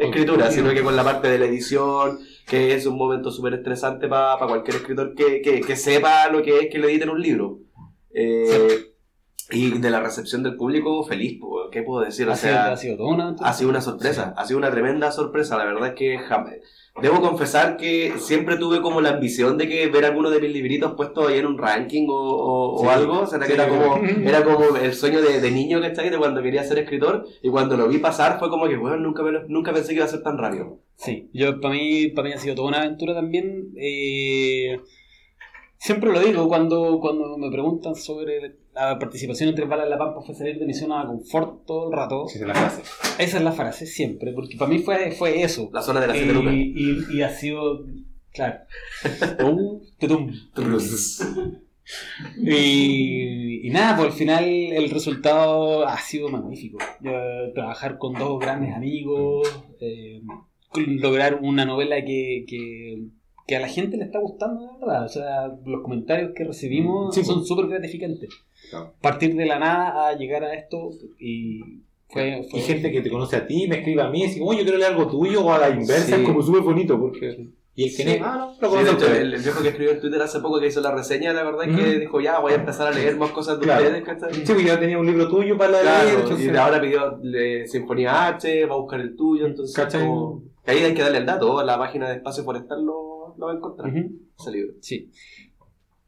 [0.51, 4.39] sino que con la parte de la edición, que es un momento súper estresante para
[4.47, 7.59] cualquier escritor que, que, que sepa lo que es que le editen un libro.
[8.15, 8.92] Eh,
[9.53, 11.39] y de la recepción del público, feliz,
[11.71, 12.29] ¿qué puedo decir?
[12.29, 15.13] O ha, sido, ha sido toda una ha sido una sorpresa, ha sido una tremenda
[15.13, 15.57] sorpresa.
[15.59, 16.51] La verdad es que jam-
[17.01, 20.93] Debo confesar que siempre tuve como la ambición de que ver alguno de mis libritos
[20.93, 23.21] puestos ahí en un ranking o, o- o Sí, algo.
[23.21, 23.53] O sea, que sí.
[23.53, 23.97] era como,
[24.29, 26.11] era como el sueño de, de niño, ¿cachai?
[26.11, 27.25] De cuando quería ser escritor.
[27.43, 29.95] Y cuando lo vi pasar fue como que, bueno, nunca, me lo- nunca pensé que
[29.97, 30.81] iba a ser tan rápido.
[30.97, 33.73] Sí, yo para mí, para mí ha sido toda una aventura también.
[33.79, 34.79] eh,
[35.79, 39.99] siempre lo digo cuando, cuando me preguntan sobre la participación en Tres Balas en la
[39.99, 42.27] Pampa fue salir de mi zona de confort todo el rato.
[42.27, 42.83] Esa es la frase.
[43.19, 45.71] Esa es la frase siempre, porque para mí fue, fue eso.
[45.73, 46.55] La zona de las siete lucas.
[46.55, 47.85] y, y, y ha sido,
[48.33, 48.61] claro.
[49.45, 50.33] Uh, tutum.
[52.39, 56.79] Y, y nada, pues al final el resultado ha sido magnífico.
[57.01, 57.13] Yo,
[57.55, 59.49] trabajar con dos grandes amigos,
[59.81, 60.23] eh,
[60.75, 63.03] lograr una novela que, que,
[63.47, 65.05] que a la gente le está gustando, de verdad.
[65.05, 67.49] O sea, los comentarios que recibimos Sí, son pues.
[67.49, 68.31] súper gratificantes.
[68.73, 68.95] Claro.
[69.03, 71.61] Partir de la nada a llegar a esto y
[72.09, 72.43] fue...
[72.51, 74.59] fue Y gente que te conoce a ti, me escribe a mí, y dice, oye,
[74.61, 76.23] yo quiero leer algo tuyo, o a la inversa, Sí.
[76.23, 77.49] es como súper bonito, porque...
[77.75, 78.19] Y el que Sí.
[78.21, 80.41] no, ah, no, lo Sí, a hecho, el, el viejo que escribió en Twitter hace
[80.41, 82.01] poco que hizo la reseña, la verdad es que Ujú.
[82.01, 83.83] dijo, ya, voy a empezar a leer más cosas de Claro.
[83.85, 84.35] ustedes, ¿cachai?
[84.35, 87.19] Sí, porque yo tenía un libro tuyo para leer, Claro, entonces- y de ahora pidió
[87.35, 90.03] eh, Sinfonía H, va a buscar el tuyo, entonces ¿Cachai?
[90.07, 93.53] como- ahí hay que darle el dato, la página de Espacio Forestal lo, lo va
[93.53, 94.11] a encontrar, Ujú.
[94.39, 94.75] ese libro.
[94.81, 95.11] Sí.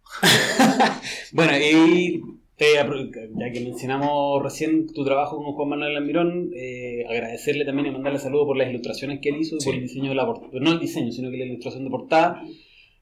[1.32, 2.22] bueno, y
[2.58, 7.88] eh, apro- ya que mencionamos recién tu trabajo con Juan Manuel Almirón, eh, agradecerle también
[7.88, 9.66] y mandarle saludos por las ilustraciones que él hizo y Sí.
[9.66, 10.50] por el diseño de la portada.
[10.60, 12.42] No el diseño, sino que la ilustración de portada.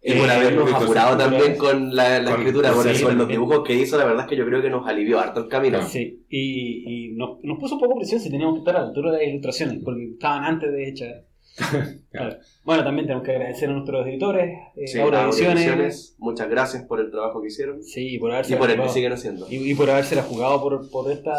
[0.05, 3.07] Y por Eh, habernos apurado sí, también con la, la con- escritura, por sí, eso,
[3.07, 5.41] con los dibujos que hizo, la verdad es que yo creo que nos alivió harto
[5.41, 5.81] el camino.
[5.83, 8.87] Sí, y, y nos, nos puso un poco presión si teníamos que estar a la
[8.89, 11.09] altura de las ilustraciones, porque estaban antes de hechas.
[12.11, 12.37] Claro.
[12.65, 15.65] Bueno, también tenemos que agradecer a nuestros editores, eh, Sí, Aura Aura Ediciones.
[15.65, 18.89] Ediciones, muchas gracias por el trabajo que hicieron Sí, por haberse y por el que
[18.89, 19.47] siguen haciendo.
[19.51, 21.35] y, y por haberse jugado por, por esta.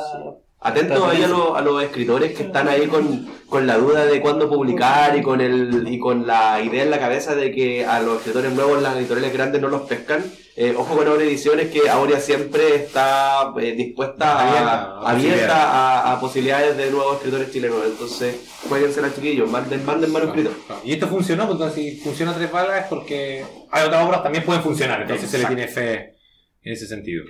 [0.66, 4.22] Atentos ahí a, los- a los escritores que están ahí con, con la duda de
[4.22, 8.00] cuándo publicar y con el y con la idea en la cabeza de que a
[8.00, 10.24] los escritores nuevos las editoriales grandes no los pescan.
[10.56, 15.56] Eh, ojo con Aurea Ediciones que Aurea siempre está eh, dispuesta Abierta a, a abierta
[15.56, 17.84] a, a posibilidades de nuevos escritores chilenos.
[17.86, 18.40] Entonces,
[18.70, 20.54] jueguense las chiquillos, manden, manden manuscritos.
[20.68, 20.82] Claro.
[20.86, 24.46] Y esto funcionó, pues entonces si funciona tres balas es porque hay otras obras también
[24.46, 26.18] pueden funcionar, entonces se le tiene fe
[26.62, 27.24] en ese sentido.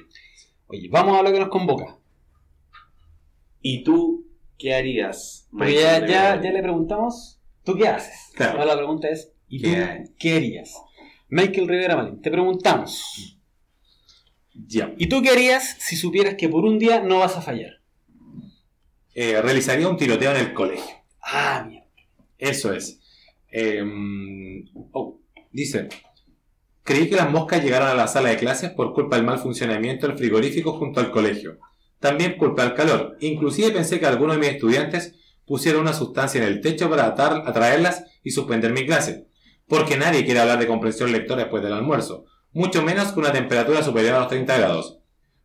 [0.68, 1.98] Oye, vamos a lo que nos convoca.
[3.62, 5.48] ¿Y tú qué harías?
[5.50, 8.32] Porque ya, ya, le preguntamos, ¿tú qué haces?
[8.36, 8.54] Claro.
[8.54, 10.74] Ahora la pregunta es, ¿y tú ¿Qué qué, harías?
[11.34, 13.40] Michael Rivera Marín, te preguntamos,
[14.68, 14.94] Ya.
[15.00, 17.82] ¿y tú qué harías si supieras que por un día no vas a fallar?
[19.16, 20.96] Eh, realizaría un tiroteo en el colegio.
[21.24, 21.88] Ah, mierda.
[22.38, 23.00] Eso es.
[23.52, 23.84] Eh,
[24.92, 25.20] oh,
[25.52, 25.90] dice,
[26.84, 30.08] creí que las moscas llegaron a la sala de clases por culpa del mal funcionamiento
[30.08, 31.58] del frigorífico junto al colegio.
[32.00, 33.18] También culpa del calor.
[33.22, 35.16] Inclusive pensé que algunos de mis estudiantes
[35.48, 39.28] pusieron una sustancia en el techo para atar- atraerlas y suspender mi clase.
[39.68, 42.26] Porque nadie quiere hablar de comprensión lectora después del almuerzo.
[42.51, 44.99] Mucho menos con una temperatura superior a los 30 grados.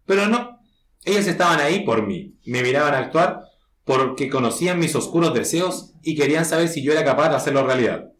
[0.06, 0.60] Pero no.
[1.04, 2.34] Ellas estaban ahí por mí.
[2.44, 3.42] Me miraban actuar
[3.84, 8.10] porque conocían mis oscuros deseos y querían saber si yo era capaz de hacerlo realidad.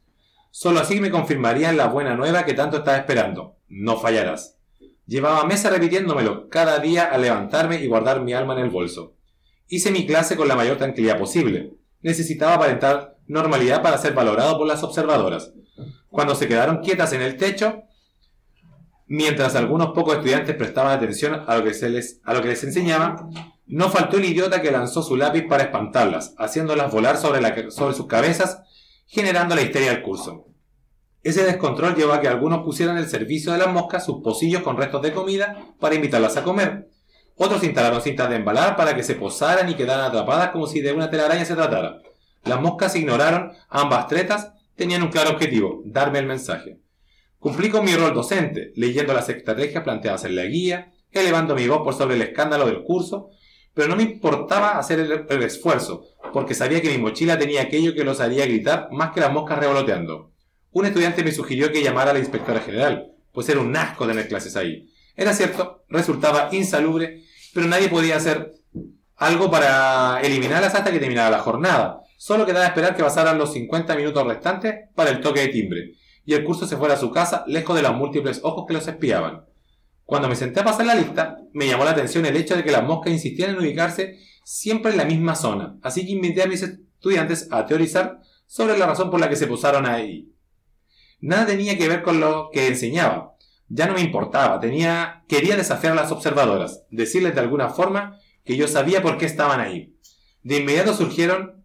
[0.51, 3.59] Solo así me confirmarían la buena nueva que tanto estaba esperando.
[3.69, 4.57] No fallarás.
[5.07, 9.15] Llevaba meses repitiéndomelo cada día al levantarme y guardar mi alma en el bolso.
[9.67, 11.75] Hice mi clase con la mayor tranquilidad posible.
[12.01, 15.53] Necesitaba aparentar normalidad para ser valorado por las observadoras.
[16.09, 17.83] Cuando se quedaron quietas en el techo,
[19.07, 22.65] mientras algunos pocos estudiantes prestaban atención a lo que, se les, a lo que les
[22.65, 23.29] enseñaba,
[23.67, 27.95] no faltó el idiota que lanzó su lápiz para espantarlas, haciéndolas volar sobre, la- sobre
[27.95, 28.63] sus cabezas,
[29.07, 30.47] generando la histeria del curso.
[31.23, 34.77] Ese descontrol llevó a que algunos pusieran el servicio de las moscas sus pocillos con
[34.77, 36.89] restos de comida para invitarlas a comer.
[37.37, 40.93] Otros instalaron cintas de embalar para que se posaran y quedaran atrapadas como si de
[40.93, 41.99] una telaraña se tratara.
[42.45, 46.79] Las moscas ignoraron ambas tretas, tenían un claro objetivo, darme el mensaje.
[47.39, 51.83] Cumplí con mi rol docente, leyendo las estrategias planteadas en la guía, elevando mi voz
[51.83, 53.31] por sobre el escándalo del curso,
[53.75, 58.03] pero no me importaba hacer el, esfuerzo, porque sabía que mi mochila tenía aquello que
[58.03, 60.33] los haría gritar más que las moscas revoloteando.
[60.73, 64.27] Un estudiante me sugirió que llamara a la inspectora general, pues era un asco tener
[64.27, 64.91] clases ahí.
[65.15, 67.23] Era cierto, resultaba insalubre,
[67.55, 68.53] pero nadie podía hacer
[69.17, 72.01] algo para eliminarlas hasta que terminara la jornada.
[72.21, 75.93] Solo quedaba esperar que pasaran los 50 minutos restantes para el toque de timbre,
[76.25, 78.89] y el curso se fuera a su casa lejos de los múltiples ojos que los
[78.89, 79.45] espiaban.
[80.03, 82.73] Cuando me senté a pasar la lista, me llamó la atención el hecho de que
[82.73, 86.61] las moscas insistían en ubicarse siempre en la misma zona, así que invité a mis
[86.61, 90.33] estudiantes a teorizar sobre la razón por la que se posaron ahí.
[91.21, 93.37] Nada tenía que ver con lo que enseñaba.
[93.69, 98.57] Ya no me importaba, tenía, quería desafiar a las observadoras, decirles de alguna forma que
[98.57, 99.95] yo sabía por qué estaban ahí.
[100.43, 101.58] De inmediato surgieron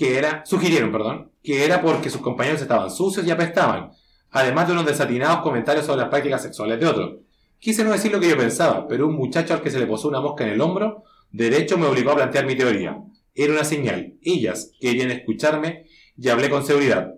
[0.00, 3.90] que era, sugirieron, perdón, que era porque sus compañeros estaban sucios y apestaban,
[4.30, 7.16] además de unos desatinados comentarios sobre las prácticas sexuales de otros.
[7.58, 10.08] Quise no decir lo que yo pensaba, pero un muchacho al que se le posó
[10.08, 12.96] una mosca en el hombro, derecho me obligó a plantear mi teoría.
[13.34, 14.14] Era una señal.
[14.22, 15.84] Ellas querían escucharme
[16.16, 17.16] y hablé con seguridad.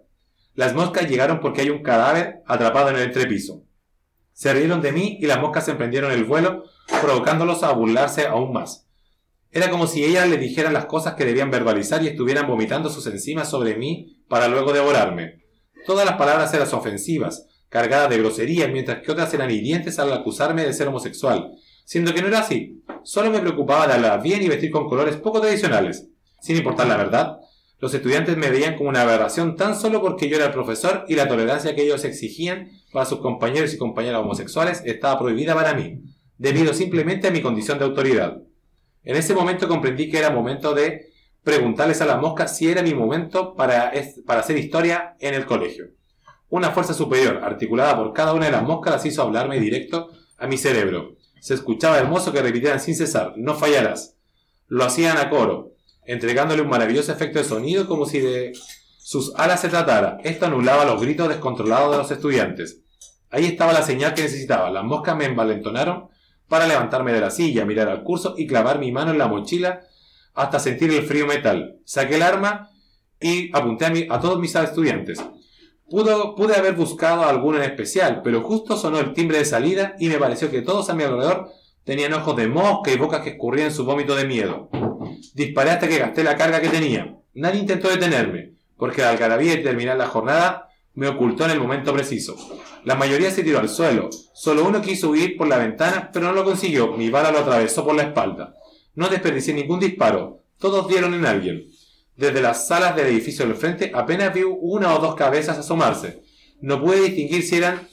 [0.57, 3.63] Las moscas llegaron porque hay un cadáver atrapado en el entrepiso.
[4.33, 6.65] Se rieron de mí y las moscas emprendieron el vuelo,
[7.01, 8.89] provocándolos a burlarse aún más.
[9.55, 13.07] Era como si ellas le dijeran las cosas que debían verbalizar y estuvieran vomitando sus
[13.07, 15.43] enzimas sobre mí para luego devorarme.
[15.85, 20.65] Todas las palabras eran ofensivas, cargadas de grosería, mientras que otras eran hirientes al acusarme
[20.65, 21.53] de ser homosexual,
[21.85, 22.83] siendo que no era así.
[23.03, 26.09] Solo me preocupaba de hablar bien y vestir con colores poco tradicionales.
[26.41, 27.37] Sin importar la verdad,
[27.79, 31.15] los estudiantes me veían como una aberración tan solo porque yo era el profesor y
[31.15, 36.01] la tolerancia que ellos exigían para sus compañeros y compañeras homosexuales estaba prohibida para mí,
[36.39, 38.39] debido simplemente a mi condición de autoridad.
[39.05, 42.95] En ese momento comprendí que era momento de preguntarles a las moscas si era mi
[42.95, 43.93] momento para,
[44.27, 45.87] para hacer historia en el colegio.
[46.49, 50.47] Una fuerza superior, articulada por cada una de las moscas, las hizo hablarme directo a
[50.47, 51.17] mi cerebro.
[51.41, 54.17] Se escuchaba hermoso que repitieran sin cesar, no fallarás.
[54.69, 55.73] Lo hacían a coro,
[56.05, 58.53] entregándole un maravilloso efecto de sonido como si de
[58.99, 60.19] sus alas se tratara.
[60.23, 62.83] Esto anulaba los gritos descontrolados de los estudiantes.
[63.31, 64.71] Ahí estaba la señal que necesitaba.
[64.71, 66.09] Las moscas me envalentonaron
[66.53, 69.81] para levantarme de la silla, mirar al curso y clavar mi mano en la mochila
[70.35, 71.79] hasta sentir el frío metal.
[71.87, 72.69] Saqué el arma
[73.19, 75.25] y apunté a, todos mis estudiantes.
[75.89, 80.11] pude haber buscado a alguno en especial, pero justo sonó el timbre de salida y
[80.11, 81.49] me pareció que todos a mi alrededor
[81.85, 84.69] tenían ojos de mosca y bocas que escurrían su vómito de miedo.
[85.33, 87.17] Disparé hasta que gasté la carga que tenía.
[87.33, 91.93] Nadie intentó detenerme, porque la algarabía de terminar la jornada me ocultó en el momento
[91.93, 92.37] preciso.
[92.85, 94.11] La mayoría se tiró al suelo.
[94.35, 96.93] Solo uno quiso huir por la ventana, pero no lo consiguió.
[96.93, 98.55] Mi bala lo atravesó por la espalda.
[98.95, 100.43] No desperdicié ningún disparo.
[100.59, 101.67] Todos dieron en alguien.
[102.17, 106.23] Desde las salas del edificio del frente apenas vi una o dos cabezas asomarse.
[106.61, 107.89] No pude distinguir si eran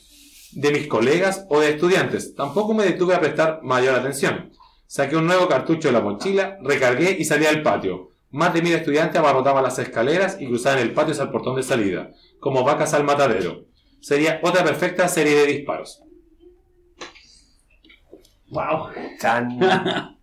[0.51, 2.35] de mis colegas o de estudiantes.
[2.35, 4.51] Tampoco me detuve a prestar mayor atención.
[4.87, 8.11] Saqué un nuevo cartucho de la mochila, recargué y salí al patio.
[8.31, 11.63] Más de mil estudiantes abarrotaban las escaleras y cruzaban el patio hacia el portón de
[11.63, 13.65] salida, como vacas al matadero.
[14.01, 16.01] Sería otra perfecta serie de disparos.
[18.49, 18.89] ¡Wow!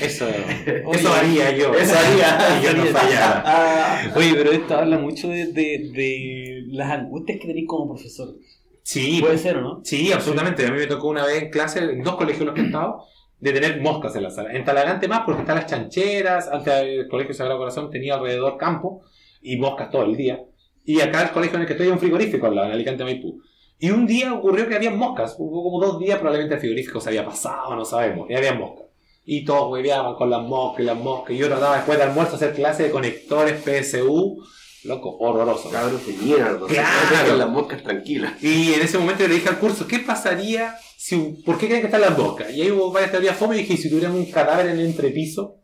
[0.00, 1.74] Eso, eso haría yo.
[1.74, 2.58] Eso haría.
[2.58, 3.42] Y yo no fallara.
[3.44, 8.34] Ah, oye, pero esto habla mucho de, de, de las angustias que tenéis como profesor.
[8.82, 9.80] Sí, Puede ser, ¿o no?
[9.84, 10.66] sí, absolutamente.
[10.66, 12.66] A mí me tocó una vez en clase, en dos colegios en los que he
[12.66, 13.04] estado,
[13.38, 14.52] de tener moscas en la sala.
[14.52, 19.02] En Talagante más porque están las chancheras, antes el Colegio Sagrado Corazón tenía alrededor campo
[19.44, 20.42] y moscas todo el día.
[20.84, 23.40] Y acá el colegio en el que estoy hay un frigorífico en Alicante Maipú.
[23.78, 25.36] Y un día ocurrió que había moscas.
[25.38, 28.28] Hubo como dos días, probablemente el frigorífico se había pasado, no sabemos.
[28.30, 28.86] Y había moscas.
[29.26, 31.34] Y todos hueveaban con las moscas y las moscas.
[31.34, 34.42] Y yo trataba después de almuerzo hacer clase de conectores PSU.
[34.84, 35.70] Loco, horroroso.
[35.70, 36.66] Cabros de mierda.
[36.66, 37.28] Claro.
[37.28, 38.42] Con las moscas tranquilas.
[38.42, 41.42] Y en ese momento yo le dije al curso, ¿qué pasaría si...
[41.44, 42.52] ¿Por qué creen que están las moscas?
[42.52, 44.86] Y ahí hubo varias teorías fome y dije, ¿y si tuviéramos un cadáver en el
[44.86, 45.56] entrepiso?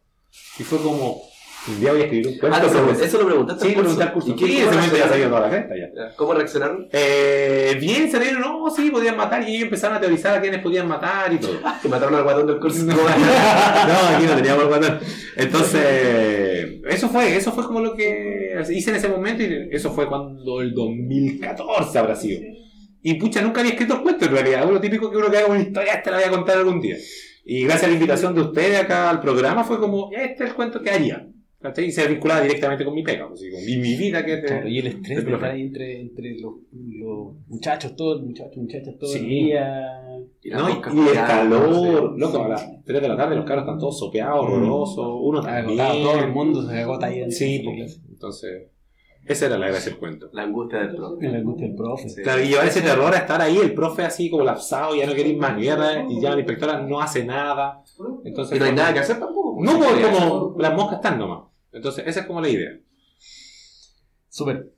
[0.59, 1.23] Y fue como,
[1.69, 2.59] un día voy a escribir un cuento.
[2.59, 3.63] Ah, eso lo preguntaste.
[3.67, 4.31] Sí, al pregunté al curso.
[4.31, 5.31] ¿Y qué- Sí, en cómo ese momento ya sabía reaccionaron?
[5.31, 5.75] toda la cresta
[6.11, 6.17] ya.
[6.17, 6.89] ¿Cómo reaccionaron?
[6.93, 10.89] Eh, bien, salieron, no, sí, podían matar y ellos empezaron a teorizar a quiénes podían
[10.89, 11.59] matar y todo.
[11.83, 12.85] Que mataron al guatón del curso.
[12.87, 14.99] no, aquí no teníamos el guatón.
[15.37, 20.07] Entonces, eso fue, eso fue como lo que hice en ese momento y eso fue
[20.09, 22.41] cuando el 2014 habrá sido.
[23.03, 24.69] Y pucha, nunca había escrito cuento en realidad.
[24.71, 26.97] Lo típico que uno que haga una historia, esta la voy a contar algún día.
[27.45, 30.57] Y gracias a la invitación de ustedes acá al programa fue como, este es el
[30.57, 31.27] cuento que haría.
[31.61, 31.87] ¿Cachai?
[31.87, 34.79] Y se vinculaba directamente con mi pega, así, con mi, mi vida que Claro, y
[34.79, 39.19] el estrés de estar ahí entre, entre los, los muchachos, todos, muchachos, muchachas, todo el
[39.21, 39.27] Sí.
[39.27, 39.97] día.
[40.43, 42.19] Y No, y, el calor, sí.
[42.19, 45.81] loco, a las 3 de la tarde los carros están todos sopeados, horrorosos, uno también.
[45.81, 48.69] Agotado, todo el mundo se agota ahí en Sí, pues, entonces,
[49.27, 50.29] esa era la gracia del cuento.
[50.33, 51.29] La angustia del profe.
[51.29, 52.09] La angustia del profe.
[52.09, 52.23] Sí.
[52.23, 55.37] Claro, y llevar ese terror a estar ahí, el profe así colapsado, ya no queréis
[55.39, 57.83] más guerra, y ya la inspectora no hace nada.
[58.25, 59.57] Entonces, Y no hay nada que hacer tampoco.
[59.63, 60.11] No, Sí, porque sí.
[60.11, 61.50] como las moscas están nomás.
[61.73, 62.71] Entonces, esa es como la idea.
[64.29, 64.71] Súper.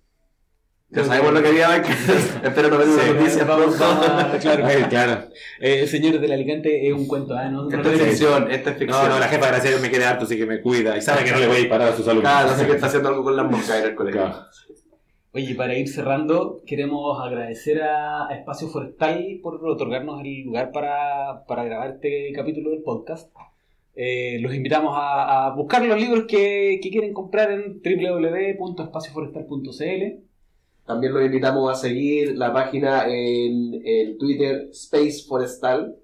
[0.90, 1.90] Ya sabemos lo que había que
[2.46, 3.10] Espero no ver una Sí.
[3.12, 3.44] noticia.
[3.44, 4.68] Vamos, vamos a- claro.
[4.68, 5.28] Eh, claro.
[5.58, 7.48] Eh, Señores del Alicante es un cuento, ¿ah?
[7.48, 9.02] No, no Esta lo es ficción, esta es ficción.
[9.04, 10.96] No, no, la jefa de gracia me queda harto, así que me cuida.
[10.98, 12.30] Y sabe que no le voy a disparar a sus alumnos.
[12.30, 14.20] Ah, no sé qué está haciendo algo con las moscas en el colegio.
[14.20, 14.44] Claro.
[15.34, 21.46] Oye, para ir cerrando, queremos agradecer a a Espacio Forestal por otorgarnos el lugar para,
[21.48, 23.32] para grabar este capítulo del podcast.
[23.94, 30.24] Eh, los invitamos a, buscar los libros que, quieren comprar en www.espacioforestal.cl.
[30.86, 35.96] También los invitamos a seguir la página en, en Twitter Space Forestal,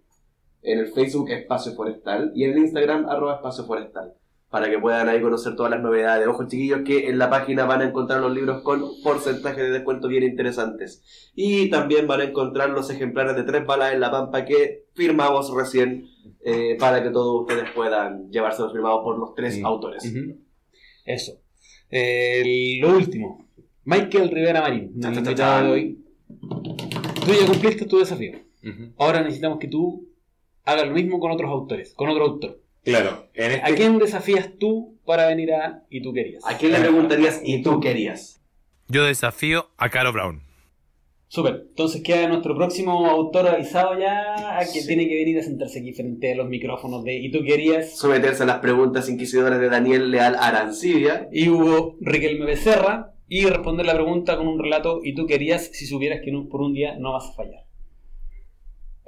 [0.62, 4.12] en el Facebook Espacio Forestal y en el Instagram arroba Espacio Forestal.
[4.51, 6.26] Para que puedan ahí conocer todas las novedades.
[6.26, 10.09] Ojo chiquillos que en la página van a encontrar los libros con porcentajes de descuento
[10.09, 11.30] bien interesantes.
[11.34, 15.55] Y también van a encontrar los ejemplares de tres balas en la pampa que firmamos
[15.55, 16.07] recién
[16.44, 20.11] eh, para que todos ustedes puedan llevárselos firmados por los tres autores.
[21.05, 21.32] Eso.
[21.90, 23.46] lo último.
[23.84, 26.05] Michael Rivera Marín, invitado de hoy.
[26.28, 28.32] Tú ya cumpliste tu desafío.
[28.99, 30.09] Ahora necesitamos que tú
[30.64, 32.61] hagas lo mismo con otros autores, con otro autor.
[32.85, 33.29] Claro.
[33.35, 36.43] Este ¿A quién desafías tú para venir a Y tú querías?
[36.47, 38.41] ¿A quién le preguntarías Y tú querías?
[38.89, 40.43] Yo desafío a Caro Brown.
[41.31, 41.66] Súper.
[41.68, 46.33] Entonces queda nuestro próximo autor avisado ya, que tiene que venir a sentarse aquí frente
[46.33, 47.99] a los micrófonos de Y tú querías.
[47.99, 51.29] Someterse a las preguntas inquisidoras de Daniel Leal Arancibia.
[51.31, 53.12] Y Hugo Riquelme Becerra.
[53.29, 56.72] Y responder la pregunta con un relato Y tú querías si supieras que por un
[56.72, 57.68] día no vas a fallar.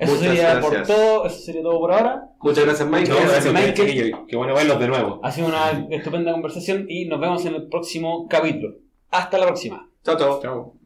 [0.01, 2.31] Eso sería por todo, eso sería todo por ahora.
[2.41, 3.13] Muchas gracias, Mike.
[3.13, 4.13] gracias, Mike.
[4.29, 5.21] Qué bueno verlos de nuevo.
[5.23, 8.77] Ha sido una estupenda conversación y nos vemos en el próximo capítulo.
[9.11, 9.89] Hasta la próxima.
[10.03, 10.41] Chao, chao.
[10.41, 10.80] Chao.